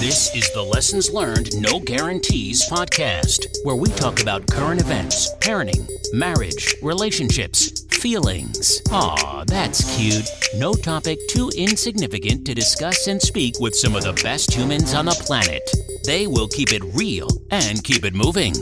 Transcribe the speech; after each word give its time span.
This 0.00 0.34
is 0.34 0.50
the 0.54 0.62
Lessons 0.62 1.12
Learned 1.12 1.60
No 1.60 1.78
Guarantees 1.78 2.66
podcast, 2.70 3.54
where 3.64 3.76
we 3.76 3.86
talk 3.90 4.22
about 4.22 4.46
current 4.46 4.80
events, 4.80 5.34
parenting, 5.40 5.86
marriage, 6.14 6.74
relationships, 6.80 7.84
feelings. 7.90 8.80
Aw, 8.90 9.44
that's 9.46 9.94
cute. 9.98 10.24
No 10.56 10.72
topic 10.72 11.18
too 11.28 11.50
insignificant 11.54 12.46
to 12.46 12.54
discuss 12.54 13.08
and 13.08 13.20
speak 13.20 13.60
with 13.60 13.74
some 13.74 13.94
of 13.94 14.02
the 14.02 14.18
best 14.22 14.54
humans 14.54 14.94
on 14.94 15.04
the 15.04 15.22
planet. 15.26 15.70
They 16.06 16.26
will 16.26 16.48
keep 16.48 16.72
it 16.72 16.82
real 16.94 17.28
and 17.50 17.84
keep 17.84 18.02
it 18.06 18.14
moving. 18.14 18.54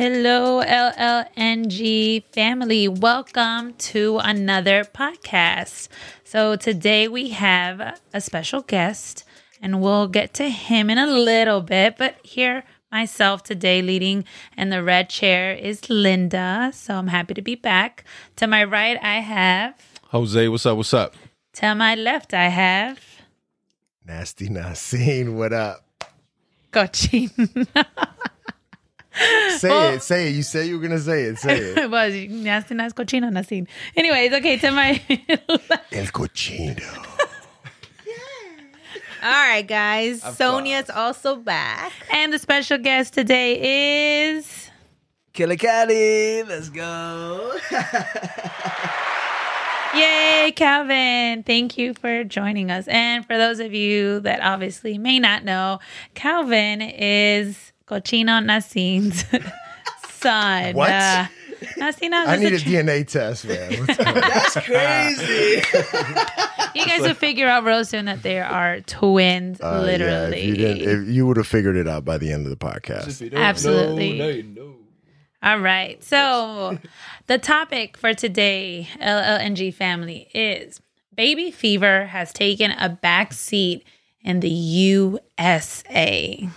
Hello, 0.00 0.62
LLNG 0.62 2.24
family. 2.32 2.88
Welcome 2.88 3.74
to 3.74 4.18
another 4.24 4.82
podcast. 4.82 5.88
So, 6.24 6.56
today 6.56 7.06
we 7.06 7.28
have 7.32 8.00
a 8.14 8.20
special 8.22 8.62
guest, 8.62 9.24
and 9.60 9.82
we'll 9.82 10.08
get 10.08 10.32
to 10.40 10.48
him 10.48 10.88
in 10.88 10.96
a 10.96 11.06
little 11.06 11.60
bit. 11.60 11.98
But 11.98 12.16
here, 12.22 12.64
myself 12.90 13.42
today 13.42 13.82
leading 13.82 14.24
in 14.56 14.70
the 14.70 14.82
red 14.82 15.10
chair 15.10 15.52
is 15.52 15.90
Linda. 15.90 16.70
So, 16.72 16.94
I'm 16.94 17.08
happy 17.08 17.34
to 17.34 17.42
be 17.42 17.54
back. 17.54 18.04
To 18.36 18.46
my 18.46 18.64
right, 18.64 18.96
I 19.02 19.16
have. 19.16 19.74
Jose, 20.04 20.48
what's 20.48 20.64
up? 20.64 20.78
What's 20.78 20.94
up? 20.94 21.14
To 21.56 21.74
my 21.74 21.94
left, 21.94 22.32
I 22.32 22.48
have. 22.48 23.04
Nasty 24.06 24.48
Naseen, 24.48 25.34
what 25.34 25.52
up? 25.52 25.84
Cochino. 26.72 27.66
Say 29.58 29.68
Well- 29.68 29.94
it, 29.94 30.02
say 30.02 30.28
it. 30.28 30.34
You 30.34 30.42
said 30.42 30.66
you 30.66 30.76
were 30.78 30.82
gonna 30.82 30.98
say 31.00 31.22
it. 31.24 31.38
Say 31.38 31.56
it. 31.58 31.78
it 31.84 31.90
was 31.90 32.14
nasty, 32.30 32.74
nice 32.74 32.92
cochino, 32.92 33.30
Naseen. 33.30 33.66
Anyways, 33.96 34.32
okay, 34.34 34.56
to 34.58 34.70
my. 34.70 35.00
El 35.92 36.06
cochino. 36.06 36.78
Yeah. 38.06 38.12
All 39.22 39.30
right, 39.48 39.66
guys. 39.66 40.22
Sonia's 40.36 40.88
also 40.90 41.36
back. 41.36 41.92
And 42.12 42.32
the 42.32 42.38
special 42.38 42.78
guest 42.78 43.12
today 43.14 44.30
is. 44.30 44.70
Killer 45.32 45.56
Caddy, 45.56 46.42
let's 46.44 46.68
go. 46.68 47.56
Yay, 49.94 50.52
Calvin. 50.54 51.42
Thank 51.42 51.76
you 51.76 51.94
for 51.94 52.22
joining 52.22 52.70
us. 52.70 52.86
And 52.86 53.26
for 53.26 53.36
those 53.36 53.58
of 53.58 53.74
you 53.74 54.20
that 54.20 54.40
obviously 54.40 54.98
may 54.98 55.18
not 55.18 55.44
know, 55.44 55.80
Calvin 56.14 56.80
is 56.80 57.69
Cochino 57.90 58.40
Naseen's 58.44 59.24
son. 60.12 60.74
What? 60.76 60.90
Uh, 60.90 61.26
Naseen 61.76 62.12
I 62.14 62.36
need 62.36 62.52
a 62.52 62.56
a 62.56 62.58
DNA 62.58 63.06
test, 63.06 63.46
man. 63.46 63.84
That's 63.86 64.54
crazy. 64.60 65.62
You 66.72 66.86
guys 66.86 67.00
will 67.00 67.14
figure 67.14 67.48
out 67.48 67.64
real 67.64 67.84
soon 67.84 68.04
that 68.04 68.22
they 68.22 68.38
are 68.38 68.80
twins, 68.82 69.60
Uh, 69.60 69.72
yeah, 69.74 69.80
literally. 69.80 70.36
if 70.38 70.46
you 70.46 70.54
didn't, 70.54 71.02
if 71.02 71.08
you 71.08 71.26
would 71.26 71.36
have 71.36 71.48
figured 71.48 71.76
it 71.76 71.88
out 71.88 72.04
by 72.04 72.16
the 72.16 72.30
end 72.32 72.46
of 72.46 72.50
the 72.50 72.56
podcast. 72.56 73.34
Absolutely. 73.34 74.56
All 75.42 75.58
right. 75.58 76.00
So, 76.04 76.78
the 77.26 77.38
topic 77.38 77.96
for 77.96 78.14
today, 78.14 78.86
LLNG 79.00 79.74
family, 79.74 80.28
is 80.32 80.80
baby 81.12 81.50
fever 81.50 82.06
has 82.06 82.32
taken 82.32 82.70
a 82.70 82.88
back 82.88 83.32
seat 83.32 83.84
in 84.22 84.38
the 84.38 84.48
USA. 84.48 86.48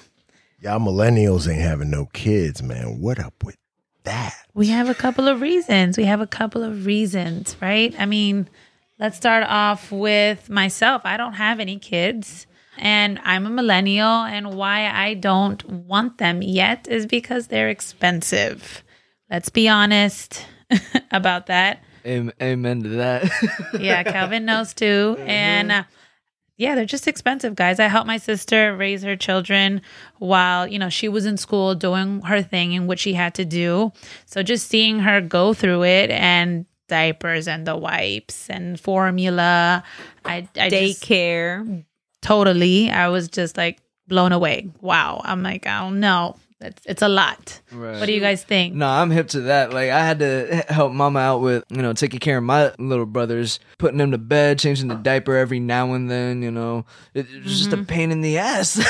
Y'all 0.63 0.79
millennials 0.79 1.51
ain't 1.51 1.59
having 1.59 1.89
no 1.89 2.05
kids, 2.13 2.63
man. 2.63 3.01
What 3.01 3.19
up 3.19 3.43
with 3.43 3.57
that? 4.05 4.33
We 4.53 4.67
have 4.67 4.87
a 4.87 4.93
couple 4.93 5.27
of 5.27 5.41
reasons. 5.41 5.97
We 5.97 6.05
have 6.05 6.21
a 6.21 6.27
couple 6.27 6.63
of 6.63 6.85
reasons, 6.85 7.57
right? 7.59 7.93
I 7.99 8.05
mean, 8.05 8.47
let's 8.97 9.17
start 9.17 9.43
off 9.45 9.91
with 9.91 10.49
myself. 10.49 11.01
I 11.03 11.17
don't 11.17 11.33
have 11.33 11.59
any 11.59 11.79
kids. 11.79 12.47
And 12.77 13.19
I'm 13.25 13.45
a 13.45 13.49
millennial, 13.49 14.07
and 14.07 14.55
why 14.55 14.89
I 14.89 15.15
don't 15.15 15.61
want 15.69 16.17
them 16.17 16.41
yet 16.41 16.87
is 16.87 17.07
because 17.07 17.47
they're 17.47 17.67
expensive. 17.67 18.85
Let's 19.29 19.49
be 19.49 19.67
honest 19.67 20.45
about 21.11 21.47
that. 21.47 21.83
Amen 22.05 22.83
to 22.83 22.89
that. 22.89 23.29
Yeah, 23.77 24.01
Calvin 24.03 24.45
knows 24.45 24.73
too. 24.73 25.17
And 25.27 25.73
uh, 25.73 25.83
yeah, 26.57 26.75
they're 26.75 26.85
just 26.85 27.07
expensive, 27.07 27.55
guys. 27.55 27.79
I 27.79 27.87
helped 27.87 28.07
my 28.07 28.17
sister 28.17 28.75
raise 28.75 29.03
her 29.03 29.15
children 29.15 29.81
while, 30.19 30.67
you 30.67 30.77
know, 30.77 30.89
she 30.89 31.09
was 31.09 31.25
in 31.25 31.37
school 31.37 31.73
doing 31.75 32.21
her 32.21 32.41
thing 32.43 32.75
and 32.75 32.87
what 32.87 32.99
she 32.99 33.13
had 33.13 33.33
to 33.35 33.45
do. 33.45 33.91
So 34.25 34.43
just 34.43 34.67
seeing 34.67 34.99
her 34.99 35.19
go 35.19 35.53
through 35.53 35.83
it 35.83 36.11
and 36.11 36.65
diapers 36.87 37.47
and 37.47 37.65
the 37.65 37.75
wipes 37.75 38.49
and 38.49 38.79
formula, 38.79 39.83
I, 40.25 40.47
I 40.55 40.69
just 40.69 41.01
Daycare. 41.01 41.85
totally, 42.21 42.91
I 42.91 43.07
was 43.09 43.29
just 43.29 43.57
like 43.57 43.79
blown 44.07 44.31
away. 44.31 44.69
Wow. 44.81 45.21
I'm 45.23 45.41
like, 45.43 45.65
I 45.65 45.79
don't 45.79 45.99
know. 45.99 46.35
It's, 46.63 46.81
it's 46.85 47.01
a 47.01 47.09
lot. 47.09 47.61
Right. 47.71 47.99
What 47.99 48.05
do 48.05 48.13
you 48.13 48.19
guys 48.19 48.43
think? 48.43 48.73
no, 48.73 48.87
I'm 48.87 49.11
hip 49.11 49.27
to 49.29 49.41
that. 49.41 49.73
Like 49.73 49.89
I 49.89 50.05
had 50.05 50.19
to 50.19 50.63
help 50.69 50.93
mama 50.93 51.19
out 51.19 51.39
with, 51.39 51.63
you 51.69 51.81
know, 51.81 51.93
taking 51.93 52.19
care 52.19 52.37
of 52.37 52.43
my 52.43 52.73
little 52.79 53.05
brothers, 53.05 53.59
putting 53.77 53.97
them 53.97 54.11
to 54.11 54.17
bed, 54.17 54.59
changing 54.59 54.87
the 54.87 54.95
diaper 54.95 55.35
every 55.35 55.59
now 55.59 55.93
and 55.93 56.09
then, 56.09 56.41
you 56.41 56.51
know. 56.51 56.85
It, 57.13 57.27
it 57.29 57.43
was 57.43 57.59
just 57.59 57.73
a 57.73 57.77
mm-hmm. 57.77 57.85
pain 57.85 58.11
in 58.11 58.21
the 58.21 58.37
ass. 58.37 58.81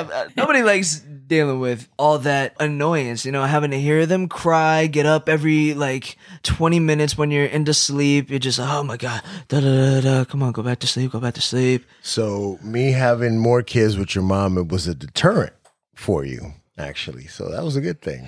Uh, 0.00 0.28
nobody 0.36 0.62
likes 0.62 1.00
dealing 1.30 1.60
with 1.60 1.88
all 1.98 2.18
that 2.18 2.54
annoyance, 2.60 3.24
you 3.24 3.32
know, 3.32 3.44
having 3.44 3.70
to 3.70 3.80
hear 3.80 4.04
them 4.04 4.28
cry, 4.28 4.86
get 4.86 5.06
up 5.06 5.28
every 5.28 5.74
like 5.74 6.16
20 6.42 6.80
minutes 6.80 7.16
when 7.16 7.30
you're 7.30 7.46
into 7.46 7.72
sleep. 7.72 8.30
You're 8.30 8.38
just, 8.38 8.58
oh 8.60 8.82
my 8.82 8.96
God, 8.96 9.22
da 9.48 9.60
da 9.60 10.00
da 10.00 10.00
da, 10.00 10.24
come 10.24 10.42
on, 10.42 10.52
go 10.52 10.62
back 10.62 10.80
to 10.80 10.86
sleep, 10.86 11.12
go 11.12 11.20
back 11.20 11.34
to 11.34 11.40
sleep. 11.40 11.86
So 12.02 12.58
me 12.62 12.92
having 12.92 13.38
more 13.38 13.62
kids 13.62 13.96
with 13.96 14.14
your 14.14 14.24
mom, 14.24 14.58
it 14.58 14.68
was 14.68 14.86
a 14.86 14.94
deterrent 14.94 15.52
for 15.94 16.24
you, 16.24 16.52
actually. 16.78 17.26
So 17.26 17.50
that 17.50 17.62
was 17.62 17.76
a 17.76 17.80
good 17.80 18.00
thing. 18.00 18.26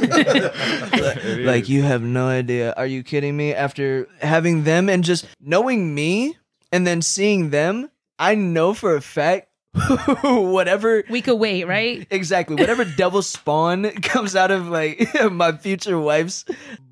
like 1.44 1.68
you 1.68 1.82
have 1.82 2.02
no 2.02 2.26
idea. 2.26 2.72
Are 2.76 2.86
you 2.86 3.02
kidding 3.02 3.36
me? 3.36 3.54
After 3.54 4.08
having 4.20 4.64
them 4.64 4.88
and 4.88 5.04
just 5.04 5.26
knowing 5.40 5.94
me 5.94 6.36
and 6.70 6.86
then 6.86 7.02
seeing 7.02 7.50
them, 7.50 7.90
I 8.18 8.34
know 8.34 8.74
for 8.74 8.96
a 8.96 9.00
fact 9.02 9.48
whatever 10.22 11.02
We 11.08 11.22
could 11.22 11.36
wait, 11.36 11.64
right? 11.64 12.06
exactly 12.10 12.56
whatever 12.56 12.84
devil 12.84 13.22
spawn 13.22 13.90
comes 14.02 14.36
out 14.36 14.50
of 14.50 14.68
like 14.68 15.08
my 15.32 15.52
future 15.52 15.98
wife's 15.98 16.44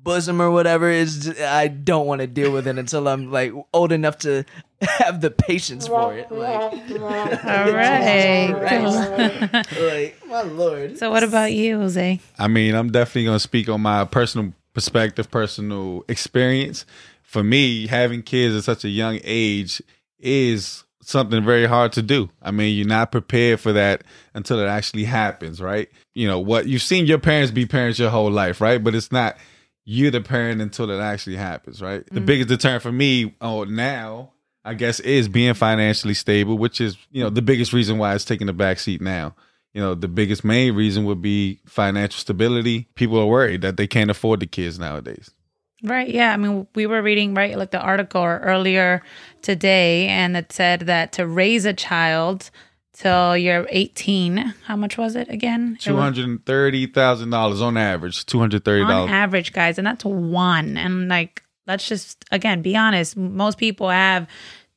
bosom 0.03 0.41
or 0.41 0.51
whatever 0.51 0.89
is—I 0.89 1.67
don't 1.67 2.07
want 2.07 2.21
to 2.21 2.27
deal 2.27 2.51
with 2.51 2.67
it 2.67 2.77
until 2.77 3.07
I'm 3.07 3.31
like 3.31 3.53
old 3.73 3.91
enough 3.91 4.17
to 4.19 4.45
have 4.81 5.21
the 5.21 5.31
patience 5.31 5.87
for 5.87 6.13
it. 6.15 6.31
Like, 6.31 6.73
All 6.91 7.71
right. 7.71 8.51
like 9.79 10.27
my 10.27 10.41
lord. 10.41 10.97
so, 10.97 11.11
what 11.11 11.23
about 11.23 11.53
you, 11.53 11.79
Jose? 11.79 12.19
I 12.39 12.47
mean, 12.47 12.75
I'm 12.75 12.91
definitely 12.91 13.25
going 13.25 13.35
to 13.35 13.39
speak 13.39 13.69
on 13.69 13.81
my 13.81 14.05
personal 14.05 14.53
perspective, 14.73 15.29
personal 15.29 16.03
experience. 16.07 16.85
For 17.23 17.43
me, 17.43 17.87
having 17.87 18.23
kids 18.23 18.55
at 18.55 18.63
such 18.63 18.83
a 18.83 18.89
young 18.89 19.19
age 19.23 19.81
is 20.19 20.83
something 21.01 21.43
very 21.43 21.65
hard 21.65 21.93
to 21.93 22.01
do. 22.01 22.29
I 22.41 22.51
mean, 22.51 22.75
you're 22.75 22.87
not 22.87 23.11
prepared 23.11 23.59
for 23.59 23.73
that 23.73 24.03
until 24.33 24.59
it 24.59 24.67
actually 24.67 25.05
happens, 25.05 25.61
right? 25.61 25.89
You 26.13 26.27
know, 26.27 26.39
what 26.39 26.67
you've 26.67 26.81
seen 26.81 27.05
your 27.05 27.19
parents 27.19 27.51
be 27.51 27.65
parents 27.65 27.99
your 27.99 28.09
whole 28.09 28.31
life, 28.31 28.61
right? 28.61 28.83
But 28.83 28.95
it's 28.95 29.11
not 29.11 29.37
you 29.83 30.11
the 30.11 30.21
parent 30.21 30.61
until 30.61 30.89
it 30.89 30.99
actually 31.01 31.35
happens, 31.35 31.81
right? 31.81 32.05
The 32.05 32.15
mm-hmm. 32.15 32.25
biggest 32.25 32.49
deterrent 32.49 32.83
for 32.83 32.91
me 32.91 33.35
oh 33.41 33.63
now, 33.63 34.31
I 34.63 34.73
guess, 34.73 34.99
is 34.99 35.27
being 35.27 35.53
financially 35.53 36.13
stable, 36.13 36.57
which 36.57 36.79
is, 36.79 36.97
you 37.11 37.23
know, 37.23 37.29
the 37.29 37.41
biggest 37.41 37.73
reason 37.73 37.97
why 37.97 38.13
it's 38.15 38.25
taking 38.25 38.47
the 38.47 38.53
back 38.53 38.79
seat 38.79 39.01
now. 39.01 39.35
You 39.73 39.81
know, 39.81 39.95
the 39.95 40.09
biggest 40.09 40.43
main 40.43 40.75
reason 40.75 41.05
would 41.05 41.21
be 41.21 41.61
financial 41.65 42.19
stability. 42.19 42.89
People 42.95 43.17
are 43.19 43.25
worried 43.25 43.61
that 43.61 43.77
they 43.77 43.87
can't 43.87 44.11
afford 44.11 44.41
the 44.41 44.47
kids 44.47 44.77
nowadays. 44.77 45.31
Right. 45.83 46.09
Yeah. 46.09 46.33
I 46.33 46.37
mean, 46.37 46.67
we 46.75 46.85
were 46.85 47.01
reading, 47.01 47.33
right, 47.33 47.57
like 47.57 47.71
the 47.71 47.79
article 47.79 48.23
earlier 48.23 49.01
today, 49.41 50.07
and 50.07 50.37
it 50.37 50.51
said 50.51 50.81
that 50.81 51.13
to 51.13 51.25
raise 51.25 51.65
a 51.65 51.73
child 51.73 52.51
till 52.93 53.37
you're 53.37 53.67
18, 53.69 54.37
how 54.65 54.75
much 54.75 54.97
was 54.97 55.15
it 55.15 55.29
again? 55.29 55.77
Two 55.79 55.95
hundred 55.97 56.45
thirty 56.45 56.87
thousand 56.87 57.29
dollars 57.29 57.61
on 57.61 57.77
average. 57.77 58.25
Two 58.25 58.39
hundred 58.39 58.65
thirty 58.65 58.83
On 58.83 58.89
dollars. 58.89 59.11
average, 59.11 59.53
guys. 59.53 59.77
And 59.77 59.87
that's 59.87 60.05
one. 60.05 60.77
And 60.77 61.07
like, 61.07 61.43
let's 61.67 61.87
just, 61.87 62.25
again, 62.31 62.61
be 62.61 62.75
honest. 62.75 63.15
Most 63.17 63.57
people 63.57 63.89
have 63.89 64.27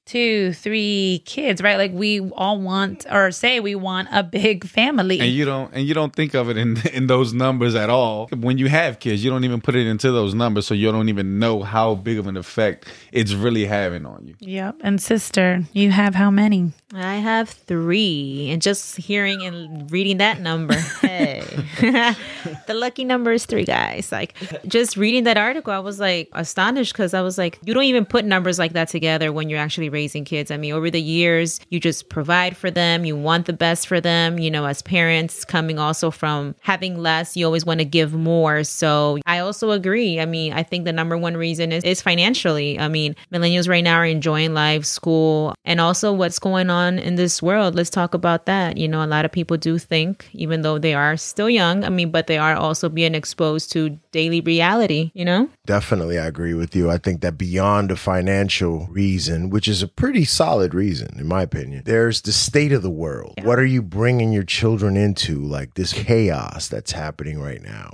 two, 0.06 0.52
three 0.52 1.22
kids, 1.24 1.62
right? 1.62 1.76
Like, 1.76 1.92
we 1.92 2.20
all 2.32 2.60
want, 2.60 3.06
or 3.10 3.30
say 3.30 3.60
we 3.60 3.74
want 3.74 4.08
a 4.12 4.22
big 4.22 4.64
family. 4.66 5.20
and 5.20 5.30
you 5.30 5.44
don't 5.44 5.72
and 5.72 5.86
you 5.86 5.94
don't 5.94 6.14
think 6.14 6.34
of 6.34 6.48
it 6.50 6.56
in 6.56 6.76
in 6.92 7.06
those 7.06 7.32
numbers 7.32 7.74
at 7.74 7.88
all 7.90 8.28
when 8.36 8.58
you 8.58 8.68
have 8.68 8.98
kids 9.00 9.24
you 9.24 9.30
don't 9.30 9.44
even 9.44 9.60
put 9.60 9.74
it 9.74 9.86
into 9.86 10.10
those 10.12 10.34
numbers 10.34 10.66
so 10.66 10.74
you 10.74 10.90
don't 10.92 11.08
even 11.08 11.38
know 11.38 11.62
how 11.62 11.94
big 11.94 12.18
of 12.18 12.26
an 12.26 12.36
effect 12.36 12.86
it's 13.12 13.32
really 13.32 13.64
having 13.64 14.04
on 14.06 14.26
you 14.26 14.34
yep. 14.40 14.76
And 14.80 15.00
sister, 15.00 15.64
you 15.72 15.90
have 15.90 16.14
how 16.14 16.30
many? 16.30 16.72
I 16.92 17.16
have 17.16 17.48
three. 17.48 18.50
And 18.52 18.60
just 18.62 18.96
hearing 18.96 19.42
and 19.42 19.90
reading 19.90 20.18
that 20.18 20.40
number, 20.40 20.74
Hey. 21.00 21.42
the 21.80 22.74
lucky 22.74 23.04
number 23.04 23.32
is 23.32 23.46
three, 23.46 23.64
guys. 23.64 24.12
Like, 24.12 24.34
just 24.66 24.96
reading 24.96 25.24
that 25.24 25.36
article, 25.36 25.72
I 25.72 25.78
was 25.80 25.98
like 25.98 26.28
astonished 26.32 26.92
because 26.92 27.14
I 27.14 27.22
was 27.22 27.36
like, 27.38 27.58
you 27.64 27.74
don't 27.74 27.84
even 27.84 28.04
put 28.04 28.24
numbers 28.24 28.58
like 28.58 28.72
that 28.74 28.88
together 28.88 29.32
when 29.32 29.48
you're 29.48 29.58
actually 29.58 29.88
raising 29.94 30.26
kids. 30.26 30.50
I 30.50 30.58
mean, 30.58 30.74
over 30.74 30.90
the 30.90 31.00
years, 31.00 31.60
you 31.70 31.80
just 31.80 32.10
provide 32.10 32.56
for 32.56 32.70
them, 32.70 33.06
you 33.06 33.16
want 33.16 33.46
the 33.46 33.54
best 33.54 33.86
for 33.86 34.00
them. 34.00 34.38
You 34.38 34.50
know, 34.50 34.66
as 34.66 34.82
parents, 34.82 35.44
coming 35.46 35.78
also 35.78 36.10
from 36.10 36.54
having 36.60 36.98
less, 36.98 37.36
you 37.36 37.46
always 37.46 37.64
want 37.64 37.78
to 37.78 37.86
give 37.86 38.12
more. 38.12 38.64
So 38.64 39.18
I 39.24 39.38
also 39.38 39.70
agree. 39.70 40.20
I 40.20 40.26
mean, 40.26 40.52
I 40.52 40.62
think 40.62 40.84
the 40.84 40.92
number 40.92 41.16
one 41.16 41.36
reason 41.36 41.72
is, 41.72 41.82
is 41.84 42.02
financially. 42.02 42.78
I 42.78 42.88
mean, 42.88 43.14
millennials 43.32 43.68
right 43.68 43.84
now 43.84 43.96
are 43.96 44.04
enjoying 44.04 44.52
life, 44.52 44.84
school, 44.84 45.54
and 45.64 45.80
also 45.80 46.12
what's 46.12 46.38
going 46.38 46.68
on 46.68 46.98
in 46.98 47.14
this 47.14 47.40
world. 47.40 47.74
Let's 47.74 47.90
talk 47.90 48.12
about 48.12 48.46
that. 48.46 48.76
You 48.76 48.88
know, 48.88 49.02
a 49.02 49.06
lot 49.06 49.24
of 49.24 49.32
people 49.32 49.56
do 49.56 49.78
think, 49.78 50.28
even 50.32 50.62
though 50.62 50.78
they 50.78 50.94
are 50.94 51.16
still 51.16 51.48
young, 51.48 51.84
I 51.84 51.88
mean, 51.88 52.10
but 52.10 52.26
they 52.26 52.38
are 52.38 52.54
also 52.54 52.88
being 52.88 53.14
exposed 53.14 53.70
to 53.72 53.90
daily 54.10 54.40
reality, 54.40 55.12
you 55.14 55.24
know? 55.24 55.48
Definitely, 55.66 56.18
I 56.18 56.26
agree 56.26 56.52
with 56.52 56.76
you. 56.76 56.90
I 56.90 56.98
think 56.98 57.22
that 57.22 57.38
beyond 57.38 57.90
a 57.90 57.96
financial 57.96 58.86
reason, 58.90 59.48
which 59.48 59.66
is 59.66 59.82
a 59.82 59.88
pretty 59.88 60.26
solid 60.26 60.74
reason, 60.74 61.18
in 61.18 61.26
my 61.26 61.40
opinion, 61.42 61.84
there's 61.86 62.20
the 62.20 62.32
state 62.32 62.70
of 62.72 62.82
the 62.82 62.90
world. 62.90 63.34
What 63.42 63.58
are 63.58 63.64
you 63.64 63.80
bringing 63.80 64.30
your 64.30 64.42
children 64.42 64.94
into? 64.96 65.40
Like 65.40 65.72
this 65.74 65.94
chaos 65.94 66.68
that's 66.68 66.92
happening 66.92 67.40
right 67.40 67.62
now. 67.62 67.92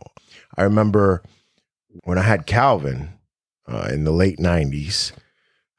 I 0.56 0.64
remember 0.64 1.22
when 2.02 2.18
I 2.18 2.22
had 2.22 2.46
Calvin 2.46 3.10
uh, 3.68 3.88
in 3.92 4.02
the 4.02 4.10
late 4.12 4.38
90s, 4.38 5.12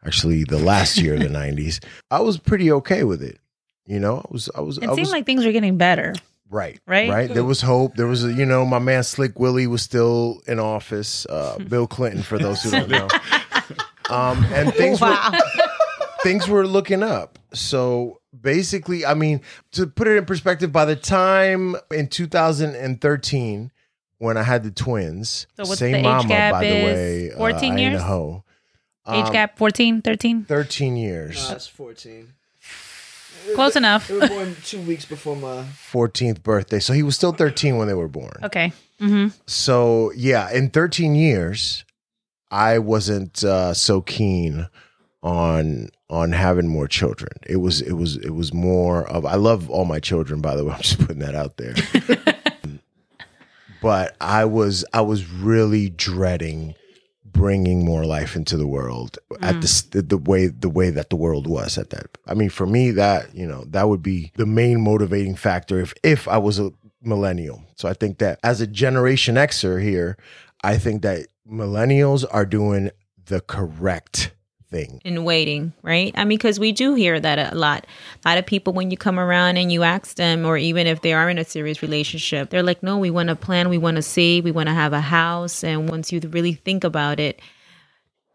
actually, 0.05 0.45
the 0.45 0.59
last 0.59 0.97
year 0.97 1.15
of 1.15 1.19
the 1.19 1.27
90s, 1.27 1.83
I 2.09 2.21
was 2.21 2.37
pretty 2.37 2.71
okay 2.71 3.03
with 3.03 3.21
it. 3.21 3.37
You 3.85 3.99
know, 3.99 4.19
I 4.19 4.27
was, 4.31 4.49
I 4.55 4.61
was, 4.61 4.77
It 4.77 4.83
I 4.83 4.87
seemed 4.95 4.99
was 4.99 5.11
like 5.11 5.25
things 5.25 5.43
were 5.43 5.51
getting 5.51 5.77
better. 5.77 6.13
Right. 6.51 6.79
Right? 6.85 7.09
Right. 7.09 7.33
There 7.33 7.45
was 7.45 7.61
hope. 7.61 7.95
There 7.95 8.07
was, 8.07 8.25
a, 8.25 8.33
you 8.33 8.45
know, 8.45 8.65
my 8.65 8.79
man 8.79 9.03
Slick 9.03 9.39
Willie 9.39 9.67
was 9.67 9.81
still 9.81 10.41
in 10.45 10.59
office. 10.59 11.25
Uh, 11.25 11.57
Bill 11.67 11.87
Clinton, 11.87 12.21
for 12.21 12.37
those 12.37 12.61
who 12.61 12.71
don't 12.71 12.89
know. 12.89 13.07
Um, 14.09 14.43
and 14.51 14.73
things 14.73 14.99
were 14.99 15.17
things 16.23 16.45
were 16.45 16.67
looking 16.67 17.01
up. 17.01 17.39
So 17.53 18.19
basically, 18.37 19.05
I 19.05 19.13
mean, 19.13 19.39
to 19.71 19.87
put 19.87 20.07
it 20.09 20.17
in 20.17 20.25
perspective, 20.25 20.73
by 20.73 20.83
the 20.83 20.97
time 20.97 21.77
in 21.91 22.09
2013, 22.09 23.71
when 24.17 24.37
I 24.37 24.43
had 24.43 24.63
the 24.63 24.71
twins, 24.71 25.47
So 25.55 25.63
what's 25.63 25.79
same 25.79 25.93
the 25.93 25.97
age 25.99 26.03
mama, 26.03 26.27
gap 26.27 26.51
by 26.53 26.63
the 26.65 26.69
way, 26.69 27.31
14 27.37 27.55
uh, 27.71 27.73
Aina 27.73 27.81
years? 27.81 28.01
Ho. 28.01 28.43
Age 29.07 29.25
Um, 29.27 29.31
gap 29.31 29.57
14, 29.57 30.01
13? 30.01 30.43
13 30.43 30.97
years. 30.97 31.49
That's 31.49 31.67
14. 31.67 32.33
Close 33.55 33.75
enough. 33.75 34.07
They 34.07 34.17
were 34.17 34.27
born 34.27 34.55
two 34.63 34.81
weeks 34.81 35.05
before 35.05 35.35
my. 35.35 35.65
14th 35.91 36.43
birthday. 36.43 36.79
So 36.79 36.93
he 36.93 37.03
was 37.03 37.15
still 37.15 37.33
13 37.33 37.77
when 37.77 37.87
they 37.87 37.93
were 37.93 38.07
born. 38.07 38.33
Okay. 38.43 38.71
Mm-hmm. 38.99 39.29
So 39.47 40.11
yeah, 40.15 40.51
in 40.51 40.69
13 40.69 41.15
years, 41.15 41.85
I 42.49 42.79
wasn't 42.79 43.43
uh, 43.43 43.73
so 43.73 44.01
keen 44.01 44.67
on 45.23 45.89
on 46.09 46.31
having 46.33 46.67
more 46.67 46.87
children. 46.87 47.31
It 47.47 47.57
was 47.57 47.81
it 47.81 47.93
was 47.93 48.17
it 48.17 48.31
was 48.31 48.53
more 48.53 49.07
of 49.07 49.25
I 49.25 49.35
love 49.35 49.69
all 49.69 49.85
my 49.85 49.99
children 49.99 50.41
by 50.41 50.55
the 50.55 50.65
way. 50.65 50.73
I'm 50.75 50.81
just 50.81 50.99
putting 50.99 51.19
that 51.19 51.35
out 51.35 51.57
there. 51.57 51.75
but 53.81 54.15
I 54.19 54.45
was 54.45 54.85
I 54.93 55.01
was 55.01 55.27
really 55.27 55.89
dreading 55.89 56.75
bringing 57.41 57.83
more 57.83 58.05
life 58.05 58.35
into 58.35 58.55
the 58.55 58.67
world 58.67 59.17
at 59.41 59.61
this, 59.61 59.81
the, 59.81 60.03
mm. 60.03 60.09
the 60.09 60.17
way 60.17 60.45
the 60.45 60.69
way 60.69 60.91
that 60.91 61.09
the 61.09 61.15
world 61.15 61.47
was 61.47 61.75
at 61.75 61.89
that. 61.89 62.05
I 62.27 62.35
mean, 62.35 62.49
for 62.49 62.67
me, 62.67 62.91
that 62.91 63.33
you 63.35 63.47
know 63.47 63.65
that 63.69 63.89
would 63.89 64.03
be 64.03 64.31
the 64.35 64.45
main 64.45 64.81
motivating 64.81 65.35
factor 65.35 65.79
if 65.79 65.93
if 66.03 66.27
I 66.27 66.37
was 66.37 66.59
a 66.59 66.71
millennial. 67.01 67.63
So 67.75 67.89
I 67.89 67.93
think 67.93 68.19
that 68.19 68.39
as 68.43 68.61
a 68.61 68.67
Generation 68.67 69.35
Xer 69.35 69.81
here, 69.81 70.17
I 70.63 70.77
think 70.77 71.01
that 71.01 71.27
millennials 71.49 72.25
are 72.29 72.45
doing 72.45 72.91
the 73.25 73.41
correct 73.41 74.33
thing. 74.71 75.01
in 75.05 75.23
waiting, 75.23 75.73
right? 75.83 76.11
I 76.15 76.23
mean, 76.23 76.37
because 76.37 76.59
we 76.59 76.71
do 76.71 76.95
hear 76.95 77.19
that 77.19 77.53
a 77.53 77.55
lot. 77.55 77.85
A 78.25 78.29
lot 78.29 78.37
of 78.37 78.45
people, 78.45 78.73
when 78.73 78.89
you 78.89 78.97
come 78.97 79.19
around 79.19 79.57
and 79.57 79.71
you 79.71 79.83
ask 79.83 80.15
them, 80.15 80.45
or 80.45 80.57
even 80.57 80.87
if 80.87 81.01
they 81.01 81.13
are 81.13 81.29
in 81.29 81.37
a 81.37 81.43
serious 81.43 81.81
relationship, 81.81 82.49
they're 82.49 82.63
like, 82.63 82.81
no, 82.81 82.97
we 82.97 83.09
want 83.09 83.29
to 83.29 83.35
plan, 83.35 83.69
we 83.69 83.77
want 83.77 83.97
to 83.97 84.01
save, 84.01 84.43
we 84.43 84.51
want 84.51 84.67
to 84.69 84.73
have 84.73 84.93
a 84.93 85.01
house. 85.01 85.63
And 85.63 85.89
once 85.89 86.11
you 86.11 86.19
really 86.21 86.53
think 86.53 86.83
about 86.83 87.19
it, 87.19 87.39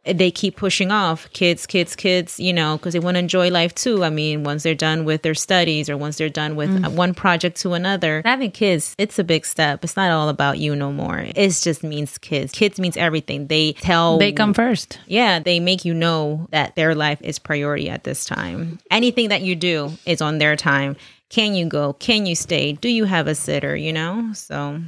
they 0.06 0.31
keep 0.31 0.56
pushing 0.56 0.91
off 0.91 1.31
kids, 1.32 1.67
kids, 1.67 1.97
kids, 1.97 2.38
you 2.38 2.53
know, 2.53 2.76
because 2.76 2.93
they 2.93 2.99
want 2.99 3.17
to 3.17 3.19
enjoy 3.19 3.50
life 3.50 3.75
too. 3.75 4.05
I 4.05 4.11
mean, 4.11 4.44
once 4.44 4.62
they're 4.62 4.75
done 4.75 5.05
with 5.05 5.23
their 5.23 5.35
studies 5.35 5.91
or 5.91 5.97
once 5.97 6.17
they're 6.19 6.29
done 6.29 6.56
with 6.56 6.70
uh, 6.70 6.88
mm-hmm. 6.88 6.97
one 6.97 7.14
project 7.14 7.58
to 7.62 7.73
another, 7.73 8.23
having 8.25 8.50
kids, 8.50 8.94
it's 8.99 9.19
a 9.19 9.25
big 9.25 9.44
step. 9.44 9.82
It's 9.85 9.97
not 9.97 10.11
all 10.11 10.29
about 10.29 10.58
you 10.58 10.76
no 10.76 10.93
more. 10.93 11.19
It 11.19 11.50
just 11.50 11.82
means 11.82 12.19
kids. 12.19 12.53
Kids 12.53 12.79
means 12.79 12.97
everything. 12.97 13.47
They 13.49 13.73
tell 13.75 14.19
They 14.19 14.32
come 14.32 14.55
first. 14.55 14.99
yeah, 15.06 15.38
they 15.38 15.61
make 15.61 15.85
you 15.85 15.94
know 15.94 16.47
that 16.50 16.76
their 16.76 16.94
life 16.94 17.20
is 17.23 17.38
priority 17.38 17.88
at 17.88 18.05
this 18.05 18.25
time. 18.25 18.79
Anything 18.91 19.29
that 19.31 19.43
you 19.43 19.56
do 19.56 19.93
is 20.06 20.20
on 20.23 20.38
their 20.38 20.56
time. 20.56 20.97
Can 21.29 21.55
you 21.55 21.67
go? 21.67 21.93
Can 21.94 22.26
you 22.26 22.35
stay? 22.35 22.73
Do 22.73 22.88
you 22.88 23.05
have 23.05 23.26
a 23.26 23.35
sitter? 23.35 23.75
You 23.75 23.93
know? 23.93 24.31
So, 24.32 24.81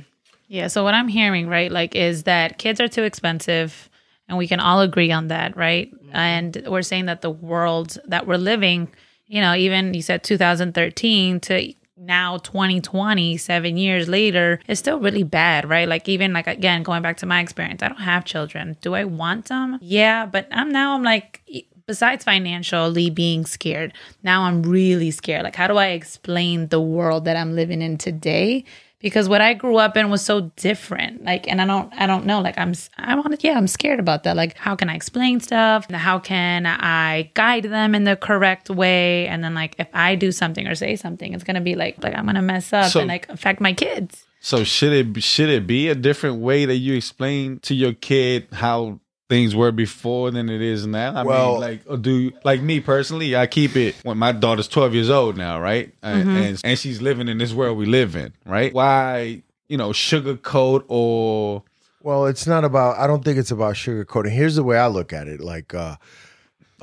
Yeah. 0.47 0.69
So 0.69 0.85
what 0.85 0.95
I'm 0.95 1.09
hearing, 1.09 1.49
right, 1.49 1.71
like, 1.71 1.95
is 1.95 2.23
that 2.25 2.59
kids 2.59 2.81
are 2.81 2.89
too 2.89 3.03
expensive, 3.03 3.88
and 4.29 4.37
we 4.37 4.47
can 4.47 4.61
all 4.61 4.81
agree 4.81 5.11
on 5.11 5.29
that, 5.29 5.57
right? 5.57 5.93
Mm-hmm. 5.93 6.17
And 6.17 6.63
we're 6.67 6.83
saying 6.83 7.07
that 7.07 7.23
the 7.23 7.31
world 7.31 7.99
that 8.07 8.27
we're 8.27 8.37
living, 8.37 8.89
you 9.27 9.41
know, 9.41 9.55
even 9.55 9.95
you 9.95 10.03
said 10.03 10.23
2013 10.23 11.41
to 11.41 11.75
now 12.01 12.39
2020 12.39 13.37
seven 13.37 13.77
years 13.77 14.09
later 14.09 14.61
is 14.69 14.79
still 14.79 15.01
really 15.01 15.25
bad 15.25 15.69
right? 15.69 15.89
Like 15.89 16.09
even 16.09 16.33
like 16.33 16.47
again 16.47 16.83
going 16.83 17.03
back 17.03 17.17
to 17.19 17.27
my 17.27 17.41
experience 17.41 17.83
i 17.83 17.89
don't 17.89 18.01
have 18.01 18.25
children. 18.25 18.77
Do 18.81 18.95
i 18.95 19.05
want 19.05 19.47
them? 19.47 19.79
Yeah 19.83 20.27
but 20.27 20.47
i'm 20.53 20.71
now 20.71 20.95
i'm 20.95 21.03
like 21.03 21.43
besides 21.87 22.23
financially 22.23 23.11
being 23.11 23.47
scared 23.47 23.95
now 24.23 24.43
i'm 24.43 24.63
really 24.63 25.11
scared. 25.11 25.43
Like 25.43 25.57
how 25.57 25.67
do 25.67 25.77
i 25.77 25.89
explain 25.89 26.69
the 26.69 26.81
world 26.81 27.25
that 27.25 27.37
i'm 27.37 27.57
living 27.57 27.83
in 27.83 27.99
today 27.99 28.65
because 29.01 29.29
what 29.29 29.41
I 29.41 29.55
grew 29.55 29.77
up 29.77 29.97
in 29.97 30.11
was 30.11 30.23
so 30.25 30.51
different. 30.57 31.25
Like, 31.25 31.47
and 31.49 31.61
I 31.61 31.67
don't, 31.67 31.93
I 31.95 32.07
don't 32.07 32.27
know. 32.27 32.41
Like, 32.41 32.59
I'm, 32.59 32.75
I 32.97 33.15
want 33.15 33.39
to, 33.39 33.47
yeah, 33.47 33.57
I'm 33.57 33.67
scared 33.69 34.01
about 34.01 34.25
that. 34.25 34.37
Like, 34.37 34.57
how 34.57 34.75
can 34.75 34.89
I 34.89 34.95
explain 34.95 35.41
stuff? 35.41 35.91
How 35.91 36.19
can 36.19 36.67
I 36.67 37.31
guide 37.35 37.65
them 37.65 37.95
in 37.95 38.05
the 38.05 38.17
correct 38.17 38.71
way? 38.71 39.27
And 39.29 39.43
then, 39.45 39.55
like, 39.55 39.77
if 39.79 39.89
I 39.95 40.15
do 40.15 40.33
something 40.33 40.67
or 40.67 40.75
say 40.75 40.97
something, 40.97 41.33
it's 41.33 41.45
gonna 41.45 41.61
be 41.61 41.75
like, 41.75 42.03
like 42.03 42.15
I'm 42.15 42.27
gonna 42.27 42.43
mess 42.43 42.73
up 42.73 42.91
So- 42.91 43.01
and 43.01 43.09
like 43.09 43.29
affect 43.29 43.61
my 43.61 43.73
kids. 43.73 44.25
So 44.41 44.63
should 44.63 44.93
it 44.93 45.23
should 45.23 45.49
it 45.49 45.67
be 45.67 45.89
a 45.89 45.97
different 45.97 46.39
way 46.39 46.65
that 46.65 46.77
you 46.77 46.95
explain 46.95 47.59
to 47.61 47.75
your 47.75 47.93
kid 47.93 48.47
how 48.53 49.01
things 49.29 49.55
were 49.55 49.71
before 49.73 50.31
than 50.31 50.49
it 50.49 50.61
is 50.63 50.87
now? 50.87 51.15
I 51.15 51.23
Well- 51.23 51.53
mean, 51.53 51.61
like, 51.61 51.81
or 51.87 51.97
do 51.97 52.11
you, 52.17 52.33
like 52.45 52.63
me 52.63 52.81
personally? 52.81 53.37
I 53.37 53.47
keep 53.47 53.77
it 53.77 53.95
when 54.03 54.19
my 54.19 54.33
daughter's 54.33 54.69
twelve 54.69 54.95
years 54.95 55.11
old 55.11 55.37
now, 55.37 55.61
right? 55.61 55.93
And- 56.03 56.29
And 56.31 56.61
and 56.65 56.79
she's 56.79 57.01
living 57.03 57.29
in 57.29 57.39
this 57.39 57.53
world 57.53 57.77
we 57.79 57.87
live 57.87 58.17
in, 58.17 58.33
right? 58.47 58.73
Why 58.73 59.43
you 59.69 59.77
know 59.77 59.91
sugarcoat 59.91 60.85
or 60.89 61.63
Well, 62.03 62.27
it's 62.27 62.47
not 62.47 62.65
about. 62.65 62.97
I 62.99 63.07
don't 63.07 63.25
think 63.25 63.39
it's 63.39 63.51
about 63.51 63.75
sugarcoating. 63.75 64.31
Here's 64.31 64.55
the 64.57 64.63
way 64.63 64.79
I 64.79 64.87
look 64.87 65.13
at 65.13 65.29
it. 65.29 65.41
Like 65.41 65.75
uh, 65.75 65.97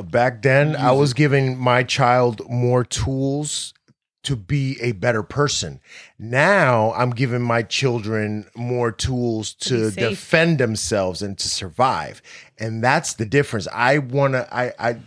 back 0.03 0.41
then, 0.43 0.75
I 0.75 0.91
was 0.91 1.13
giving 1.13 1.57
my 1.57 1.83
child 1.83 2.41
more 2.49 2.83
tools 2.83 3.73
to 4.25 4.35
be 4.35 4.77
a 4.81 4.91
better 4.93 5.23
person. 5.23 5.79
Now 6.19 6.93
I'm 6.93 7.11
giving 7.11 7.41
my 7.41 7.63
children 7.63 8.47
more 8.55 8.91
tools 8.91 9.53
to, 9.55 9.91
defend 9.91 10.59
themselves 10.59 11.21
and 11.21 11.37
to 11.37 11.49
survive. 11.49 12.21
And 12.57 12.83
that's 12.83 13.13
the 13.13 13.25
difference. 13.25 13.67
I 13.73 13.99
want 13.99 14.33
to 14.33 14.47
I 14.53 14.73
I 14.79 14.97